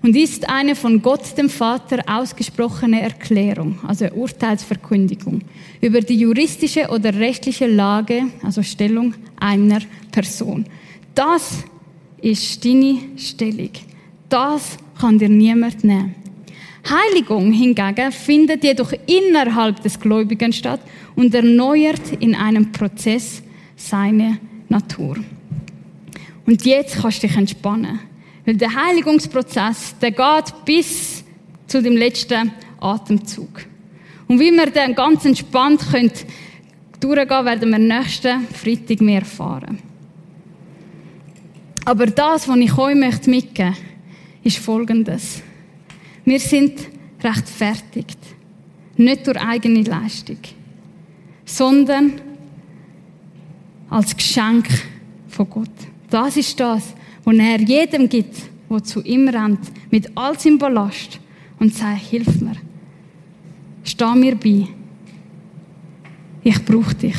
Und 0.01 0.17
ist 0.17 0.49
eine 0.49 0.75
von 0.75 1.03
Gott 1.03 1.37
dem 1.37 1.51
Vater 1.51 2.03
ausgesprochene 2.07 3.03
Erklärung, 3.03 3.79
also 3.87 4.07
Urteilsverkündigung, 4.07 5.43
über 5.83 6.01
die 6.01 6.21
juristische 6.21 6.89
oder 6.89 7.13
rechtliche 7.13 7.67
Lage, 7.67 8.29
also 8.43 8.63
Stellung 8.63 9.13
einer 9.39 9.81
Person. 10.11 10.65
Das 11.15 11.65
ist 12.23 12.65
deine 12.65 13.01
Stellung. 13.19 13.73
Das 14.31 14.79
kann 14.99 15.19
dir 15.19 15.29
niemand 15.29 15.85
nehmen. 15.85 16.26
Heiligung 16.91 17.53
hingegen 17.53 18.13
findet 18.13 18.65
jedoch 18.65 18.93
innerhalb 19.07 19.83
des 19.83 19.99
Gläubigen 19.99 20.53
statt 20.53 20.81
und 21.15 21.35
erneuert 21.35 22.13
in 22.21 22.35
einem 22.35 22.73
Prozess 22.73 23.43
seine 23.77 24.39
Natur. 24.69 25.17
Und 26.47 26.65
jetzt 26.65 27.01
kannst 27.01 27.23
du 27.23 27.27
dich 27.27 27.37
entspannen. 27.37 27.99
Weil 28.45 28.57
der 28.57 28.73
Heiligungsprozess, 28.73 29.97
der 30.01 30.13
geht 30.13 30.65
bis 30.65 31.25
zu 31.67 31.83
dem 31.83 31.97
letzten 31.97 32.53
Atemzug. 32.81 33.67
Und 34.29 34.39
wie 34.39 34.53
wir 34.53 34.71
dann 34.71 34.95
ganz 34.95 35.25
entspannt 35.25 35.81
können 35.91 36.13
durchgehen, 37.01 37.45
werden 37.45 37.71
wir 37.71 37.79
nächsten 37.79 38.47
Freitag 38.49 39.01
mehr 39.01 39.21
erfahren. 39.21 39.79
Aber 41.85 42.07
das, 42.07 42.49
was 42.49 42.57
ich 42.57 42.79
euch 42.79 42.95
mitgeben 42.95 43.33
möchte, 43.35 43.73
ist 44.43 44.59
Folgendes. 44.59 45.43
Wir 46.27 46.41
sind 46.41 46.89
rechtfertigt. 47.23 48.19
Nicht 48.97 49.27
durch 49.27 49.39
eigene 49.39 49.83
Leistung, 49.83 50.39
sondern 51.45 52.15
als 53.89 54.17
Geschenk 54.17 54.67
von 55.29 55.49
Gott. 55.49 55.71
Das 56.11 56.37
ist 56.37 56.59
das, 56.59 56.95
was 57.25 57.37
er 57.37 57.61
jedem 57.61 58.09
gibt, 58.09 58.37
der 58.69 58.83
zu 58.83 59.03
ihm 59.03 59.29
rennt, 59.29 59.61
mit 59.91 60.11
all 60.17 60.39
seinem 60.39 60.59
Ballast 60.59 61.21
und 61.61 61.73
sagt, 61.73 62.01
hilf 62.01 62.41
mir. 62.41 62.57
Steh 63.85 64.15
mir 64.15 64.35
bei. 64.35 64.67
Ich 66.43 66.65
brauche 66.65 66.95
dich. 66.95 67.17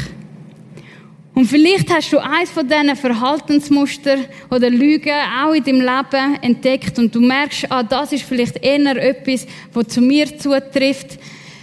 Und 1.37 1.45
vielleicht 1.45 1.93
hast 1.93 2.11
du 2.11 2.17
eins 2.17 2.49
von 2.49 2.67
diesen 2.67 2.95
Verhaltensmuster 2.95 4.17
oder 4.49 4.71
Lügen 4.71 5.13
auch 5.39 5.53
in 5.53 5.63
deinem 5.63 5.81
Leben 5.81 6.41
entdeckt 6.41 6.97
und 6.97 7.13
du 7.13 7.21
merkst, 7.21 7.71
ah, 7.71 7.83
das 7.83 8.11
ist 8.11 8.23
vielleicht 8.23 8.57
eher 8.65 8.95
etwas, 8.95 9.45
was 9.71 9.87
zu 9.89 10.01
mir 10.01 10.35
zutrifft. 10.35 11.19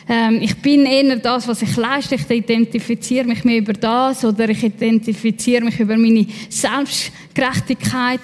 Ähm, 0.09 0.39
ich 0.41 0.55
bin 0.63 0.87
eher 0.87 1.17
das, 1.17 1.49
was 1.49 1.61
ich 1.63 1.77
leiste. 1.77 2.15
Ich 2.15 2.31
identifiziere 2.31 3.25
mich 3.27 3.43
mehr 3.43 3.59
über 3.59 3.73
das 3.73 4.25
oder 4.25 4.49
ich 4.49 4.63
identifiziere 4.63 5.65
mich 5.65 5.81
über 5.81 5.97
meine 5.97 6.25
Selbstgerechtigkeit. 6.49 8.21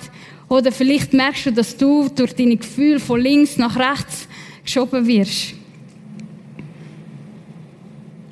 Oder 0.49 0.71
vielleicht 0.71 1.13
merkst 1.13 1.47
du, 1.47 1.51
dass 1.51 1.77
du 1.77 2.09
durch 2.11 2.33
deine 2.33 2.59
Gefühle 2.59 3.01
von 3.01 3.21
links 3.21 3.57
nach 3.57 3.77
rechts 3.77 4.29
geschoben 4.63 5.05
wirst. 5.05 5.55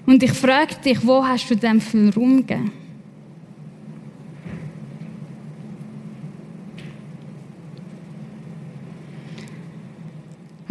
Und 0.07 0.23
ich 0.23 0.33
frage 0.35 0.77
dich, 0.85 1.05
wo 1.05 1.27
hast 1.27 1.51
du 1.51 1.57
dem 1.57 1.81
viel 1.81 2.11
Raum 2.11 2.47
gegeben? 2.47 2.71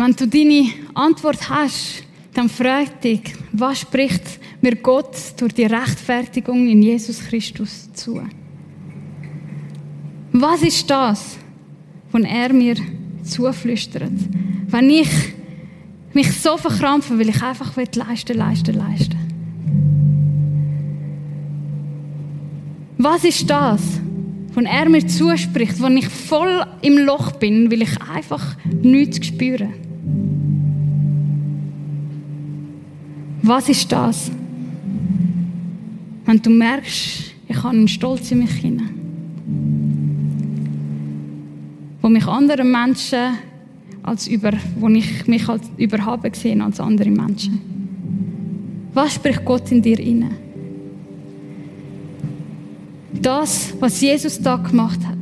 Wenn 0.08 0.16
du 0.16 0.26
deine 0.26 0.70
Antwort 0.94 1.50
hast, 1.50 2.02
dann 2.34 2.48
frag 2.48 3.02
dich, 3.02 3.20
was 3.52 3.82
spricht 3.82 4.40
mir 4.62 4.78
Gott 4.78 5.18
durch 5.36 5.54
die 5.54 5.66
Rechtfertigung 5.66 6.66
in 6.66 6.82
Jesus 6.82 7.20
Christus 7.20 7.92
zu? 7.92 8.22
Was 10.32 10.62
ist 10.62 10.90
das, 10.90 11.38
was 12.14 12.24
er 12.24 12.54
mir 12.54 12.76
zuflüstert? 13.22 14.14
Wenn 14.68 14.90
ich 14.92 15.10
mich 16.14 16.32
so 16.40 16.56
verkrampfe, 16.56 17.20
weil 17.20 17.28
ich 17.28 17.44
einfach 17.44 17.76
leisten, 17.76 18.38
leisten, 18.38 18.76
leisten. 18.78 19.18
Was 22.98 23.26
ist 23.26 23.50
das, 23.50 23.82
was 24.54 24.64
er 24.64 24.88
mir 24.88 25.06
zuspricht, 25.06 25.82
wenn 25.82 25.98
ich 25.98 26.08
voll 26.08 26.66
im 26.82 26.98
Loch 26.98 27.34
bin, 27.34 27.70
weil 27.70 27.82
ich 27.82 28.02
einfach 28.02 28.56
nichts 28.82 29.28
spüre? 29.28 29.68
Was 33.48 33.70
ist 33.70 33.90
das? 33.90 34.30
Wenn 36.26 36.42
du 36.42 36.50
merkst, 36.50 37.34
ich 37.48 37.56
habe 37.56 37.70
einen 37.70 37.88
Stolz 37.88 38.30
in 38.30 38.40
mich 38.40 38.52
hinein, 38.52 38.90
wo 42.02 42.10
mich 42.10 42.28
andere 42.28 42.66
Menschen 42.66 43.38
als 44.04 44.28
über, 44.28 44.52
wo 44.78 44.90
ich 44.90 45.26
mich 45.28 45.48
als 45.48 45.72
überhaben 45.78 46.30
gesehen 46.30 46.62
als 46.62 46.82
andere 46.82 47.10
Menschen. 47.10 47.62
Was 48.94 49.16
spricht 49.16 49.46
Gott 49.46 49.72
in 49.72 49.82
dir 49.82 50.00
inne? 50.02 50.32
Das, 53.14 53.74
was 53.80 54.02
Jesus 54.02 54.42
da 54.42 54.58
gemacht 54.58 55.00
hat, 55.08 55.18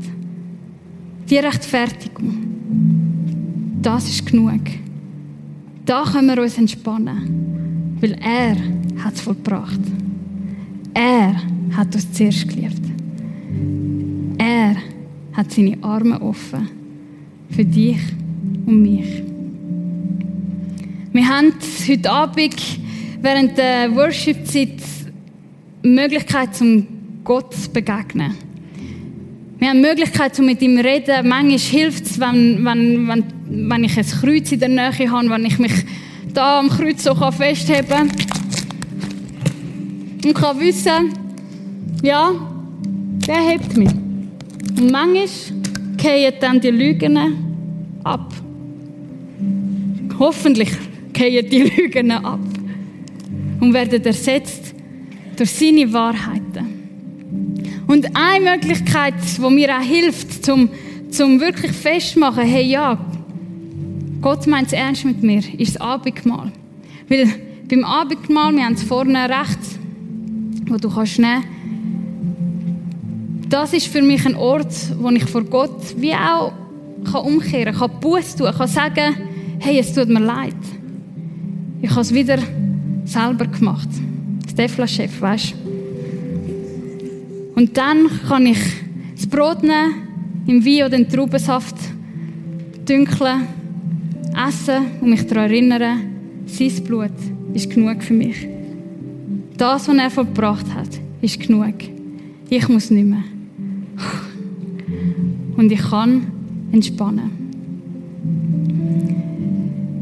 die 1.29 1.37
Rechtfertigung, 1.37 2.37
das 3.83 4.09
ist 4.09 4.25
genug. 4.25 4.61
Da 5.85 6.03
können 6.05 6.35
wir 6.35 6.41
uns 6.41 6.57
entspannen 6.57 7.54
weil 8.01 8.13
er 8.21 8.55
hat 9.03 9.13
es 9.15 9.21
vollbracht. 9.21 9.79
Er 10.93 11.35
hat 11.75 11.93
uns 11.93 12.11
zuerst 12.11 12.47
geliebt. 12.47 12.81
Er 14.37 14.75
hat 15.33 15.51
seine 15.51 15.77
Arme 15.81 16.21
offen 16.21 16.69
für 17.49 17.65
dich 17.65 17.99
und 18.65 18.81
mich. 18.81 19.23
Wir 21.11 21.27
haben 21.27 21.53
heute 21.87 22.11
Abend 22.11 22.55
während 23.21 23.57
der 23.57 23.95
Worship-Zeit 23.95 24.81
Möglichkeit, 25.81 26.55
zum 26.55 26.87
Gott 27.23 27.53
zu 27.53 27.69
begegnen. 27.69 28.35
Wir 29.59 29.69
haben 29.69 29.81
die 29.81 29.87
Möglichkeit, 29.87 30.37
um 30.39 30.45
mit 30.45 30.61
ihm 30.61 30.77
zu 30.77 30.83
reden. 30.83 31.27
Manchmal 31.27 31.57
hilft 31.57 32.05
es, 32.05 32.19
wenn, 32.19 32.65
wenn, 32.65 33.07
wenn, 33.07 33.23
wenn 33.69 33.83
ich 33.83 33.97
ein 33.97 34.05
Kreuz 34.05 34.51
in 34.51 34.59
der 34.59 34.69
Nähe 34.69 35.11
habe, 35.11 35.29
wenn 35.29 35.45
ich 35.45 35.57
mich 35.59 35.73
da 36.35 36.59
am 36.59 36.69
Kreuz 36.69 37.03
so 37.03 37.15
festheben 37.31 37.87
kann. 37.87 38.11
Und 40.23 40.33
kann 40.33 40.59
wissen, 40.59 41.13
ja, 42.03 42.31
der 43.27 43.35
hebt 43.35 43.77
mich. 43.77 43.91
Und 43.91 44.91
manchmal 44.91 45.27
gehen 45.97 46.33
dann 46.39 46.59
die 46.59 46.71
Lügen 46.71 47.17
ab. 48.03 48.33
Hoffentlich 50.19 50.71
gehen 51.13 51.49
die 51.49 51.63
Lügen 51.77 52.11
ab 52.11 52.39
und 53.61 53.73
werden 53.73 54.03
ersetzt 54.03 54.73
durch 55.37 55.51
seine 55.51 55.91
Wahrheiten. 55.93 56.75
Und 57.87 58.07
eine 58.15 58.51
Möglichkeit, 58.51 59.13
die 59.37 59.49
mir 59.49 59.77
auch 59.77 59.81
hilft, 59.81 60.43
zum, 60.43 60.69
zum 61.09 61.39
wirklich 61.39 61.71
festmachen, 61.71 62.43
hey 62.43 62.65
ja, 62.65 62.97
Gott 64.25 64.47
meint 64.47 64.65
es 64.65 64.73
ernst 64.73 65.05
mit 65.05 65.21
mir, 65.21 65.43
ist 65.59 65.75
das 65.75 65.81
Abendmahl. 65.81 66.51
Weil 67.07 67.27
beim 67.69 67.83
Abendmahl, 67.83 68.55
wir 68.55 68.65
haben 68.65 68.73
es 68.73 68.81
vorne 68.81 69.29
rechts, 69.29 69.77
wo 70.67 70.77
du 70.77 70.89
kannst 70.89 71.19
nehmen 71.19 71.43
das 73.47 73.73
ist 73.73 73.85
für 73.85 74.01
mich 74.01 74.25
ein 74.25 74.35
Ort, 74.35 74.73
wo 74.97 75.11
ich 75.11 75.25
vor 75.25 75.43
Gott 75.43 75.79
wie 75.97 76.15
auch 76.15 76.53
kann 77.11 77.21
umkehren 77.21 77.75
kann, 77.75 77.91
kann 77.91 77.99
Buß 77.99 78.37
tun, 78.37 78.51
kann 78.51 78.67
sagen, 78.67 79.15
hey, 79.59 79.77
es 79.77 79.93
tut 79.93 80.09
mir 80.09 80.21
leid. 80.21 80.55
Ich 81.83 81.91
habe 81.91 82.01
es 82.01 82.11
wieder 82.11 82.39
selber 83.03 83.45
gemacht. 83.45 83.89
Stefla-Chef, 84.49 85.21
weißt 85.21 85.53
Und 87.53 87.77
dann 87.77 88.09
kann 88.27 88.47
ich 88.47 88.59
das 89.15 89.27
Brot 89.27 89.61
nehmen, 89.61 90.41
im 90.47 90.65
Wein 90.65 90.87
oder 90.87 90.97
den 90.97 91.07
Traubensaft 91.07 91.75
dünkeln, 92.89 93.64
essen 94.47 94.85
und 95.01 95.09
mich 95.09 95.25
daran 95.25 95.49
erinnern, 95.49 95.99
sein 96.45 96.83
Blut 96.83 97.11
ist 97.53 97.69
genug 97.69 98.03
für 98.03 98.13
mich. 98.13 98.47
Das, 99.57 99.87
was 99.87 99.95
er 99.95 100.09
verbracht 100.09 100.65
hat, 100.73 100.89
ist 101.21 101.39
genug. 101.39 101.75
Ich 102.49 102.67
muss 102.67 102.91
nicht 102.91 103.05
mehr. 103.05 103.23
Und 105.55 105.71
ich 105.71 105.81
kann 105.81 106.27
entspannen. 106.71 107.31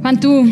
Wenn 0.01 0.19
du 0.19 0.51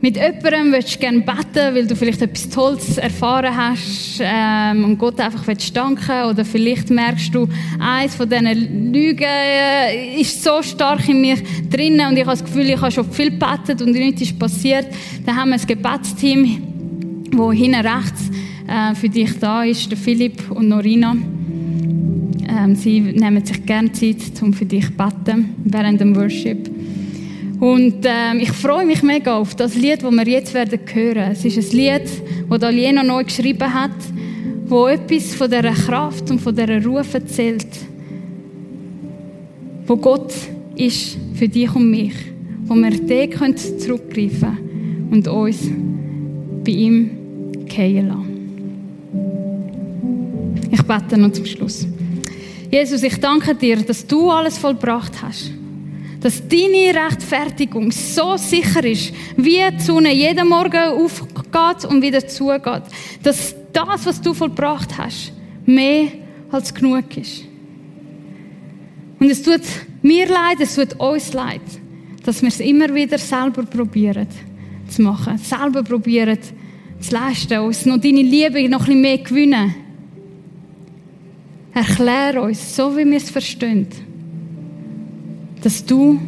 mit 0.00 0.16
jemandem 0.16 0.72
willst 0.72 1.00
gerne 1.00 1.20
beten, 1.20 1.74
weil 1.74 1.86
du 1.86 1.96
vielleicht 1.96 2.20
etwas 2.20 2.48
Tolles 2.48 2.98
erfahren 2.98 3.56
hast 3.56 4.20
ähm, 4.20 4.84
und 4.84 4.98
Gott 4.98 5.18
einfach 5.20 5.46
willst 5.46 5.74
danken 5.74 6.24
oder 6.30 6.44
vielleicht 6.44 6.90
merkst 6.90 7.34
du, 7.34 7.48
eins 7.78 8.14
von 8.14 8.28
diesen 8.28 8.92
Lügen 8.92 9.24
äh, 9.24 10.20
ist 10.20 10.42
so 10.44 10.62
stark 10.62 11.08
in 11.08 11.20
mir 11.20 11.36
drinnen 11.70 12.08
und 12.08 12.16
ich 12.16 12.26
habe 12.26 12.36
das 12.36 12.44
Gefühl, 12.44 12.68
ich 12.68 12.80
habe 12.80 12.92
schon 12.92 13.10
viel 13.10 13.30
gebetet 13.30 13.80
und 13.80 13.92
nichts 13.92 14.22
ist 14.22 14.38
passiert, 14.38 14.86
dann 15.24 15.36
haben 15.36 15.50
wir 15.50 15.56
ein 15.56 15.66
Gebetsteam, 15.66 16.62
wo 17.32 17.50
hinten 17.52 17.86
rechts 17.86 18.30
äh, 18.68 18.94
für 18.94 19.08
dich 19.08 19.38
da 19.38 19.64
ist, 19.64 19.90
der 19.90 19.98
Philipp 19.98 20.50
und 20.50 20.68
Norina. 20.68 21.16
Ähm, 22.48 22.76
sie 22.76 23.00
nehmen 23.00 23.44
sich 23.44 23.64
gerne 23.64 23.92
Zeit, 23.92 24.16
um 24.42 24.52
für 24.52 24.66
dich 24.66 24.86
zu 24.86 24.92
beten 24.92 25.54
während 25.64 26.00
dem 26.00 26.14
Worship. 26.14 26.75
Und 27.60 28.04
ähm, 28.04 28.40
ich 28.40 28.52
freue 28.52 28.84
mich 28.84 29.02
mega 29.02 29.36
auf 29.36 29.54
das 29.54 29.74
Lied, 29.74 30.02
das 30.02 30.12
wir 30.12 30.26
jetzt 30.26 30.52
werden 30.52 30.78
hören. 30.92 31.30
Es 31.32 31.44
ist 31.44 31.56
ein 31.56 31.76
Lied, 31.76 32.02
das 32.50 32.62
Aliena 32.62 33.02
neu 33.02 33.24
geschrieben 33.24 33.72
hat, 33.72 33.96
wo 34.66 34.86
etwas 34.88 35.34
von 35.34 35.50
dieser 35.50 35.72
Kraft 35.72 36.30
und 36.30 36.38
von 36.40 36.54
dieser 36.54 36.84
Ruf 36.84 37.14
erzählt, 37.14 37.66
wo 39.86 39.96
Gott 39.96 40.34
ist 40.76 41.16
für 41.34 41.48
dich 41.48 41.74
und 41.74 41.90
mich, 41.90 42.14
wo 42.66 42.74
wir 42.74 42.90
den 42.90 43.56
zurückgreifen 43.56 44.40
können 44.40 45.08
und 45.12 45.28
uns 45.28 45.70
bei 46.62 46.72
ihm 46.72 47.10
gehen 47.66 48.08
lassen. 48.08 48.26
Ich 50.72 50.82
bete 50.82 51.16
noch 51.16 51.32
zum 51.32 51.46
Schluss. 51.46 51.86
Jesus, 52.70 53.02
ich 53.02 53.18
danke 53.18 53.54
dir, 53.54 53.76
dass 53.76 54.06
du 54.06 54.30
alles 54.30 54.58
vollbracht 54.58 55.22
hast 55.22 55.55
dass 56.26 56.42
deine 56.48 56.92
Rechtfertigung 56.92 57.92
so 57.92 58.36
sicher 58.36 58.82
ist, 58.82 59.12
wie 59.36 59.60
die 59.70 59.80
Sonne 59.80 60.12
jeden 60.12 60.48
Morgen 60.48 60.76
aufgeht 60.76 61.88
und 61.88 62.02
wieder 62.02 62.26
zugeht. 62.26 62.82
Dass 63.22 63.54
das, 63.72 64.06
was 64.06 64.20
du 64.20 64.34
vollbracht 64.34 64.98
hast, 64.98 65.32
mehr 65.66 66.08
als 66.50 66.74
genug 66.74 67.16
ist. 67.16 67.44
Und 69.20 69.30
es 69.30 69.40
tut 69.40 69.60
mir 70.02 70.26
leid, 70.26 70.56
es 70.58 70.74
tut 70.74 70.98
uns 70.98 71.32
leid, 71.32 71.60
dass 72.24 72.42
wir 72.42 72.48
es 72.48 72.58
immer 72.58 72.92
wieder 72.92 73.18
selber 73.18 73.62
probieren 73.62 74.26
zu 74.88 75.02
machen. 75.02 75.38
Selber 75.38 75.84
probieren 75.84 76.38
zu 76.98 77.14
leisten, 77.14 77.60
uns 77.60 77.86
noch 77.86 77.98
deine 77.98 78.22
Liebe 78.22 78.68
noch 78.68 78.80
ein 78.80 78.86
bisschen 78.86 79.00
mehr 79.00 79.18
gewinnen. 79.18 79.74
Erklär 81.72 82.42
uns, 82.42 82.74
so 82.74 82.96
wie 82.96 83.08
wir 83.08 83.18
es 83.18 83.30
verstehen 83.30 83.86
dass 85.62 85.84
du 85.84 86.18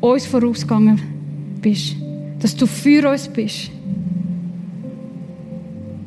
uns 0.00 0.26
vorausgegangen 0.26 1.00
bist. 1.60 1.96
Dass 2.40 2.54
du 2.56 2.66
für 2.66 3.10
uns 3.10 3.28
bist. 3.28 3.70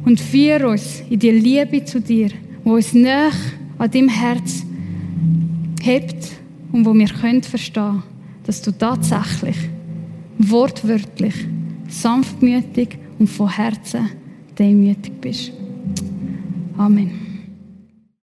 Und 0.05 0.19
führ 0.19 0.69
uns 0.69 1.03
in 1.09 1.19
die 1.19 1.31
Liebe 1.31 1.83
zu 1.85 2.01
dir, 2.01 2.29
wo 2.63 2.73
uns 2.73 2.93
näher 2.93 3.31
an 3.77 3.91
deinem 3.91 4.09
Herz 4.09 4.65
hebt 5.81 6.31
und 6.71 6.85
wo 6.85 6.93
wir 6.93 7.07
können 7.07 7.43
verstehen, 7.43 8.03
dass 8.45 8.61
du 8.61 8.71
tatsächlich, 8.71 9.57
wortwörtlich, 10.37 11.35
sanftmütig 11.87 12.97
und 13.19 13.27
von 13.27 13.49
Herzen 13.49 14.09
demütig 14.57 15.13
bist. 15.21 15.51
Amen. 16.77 17.30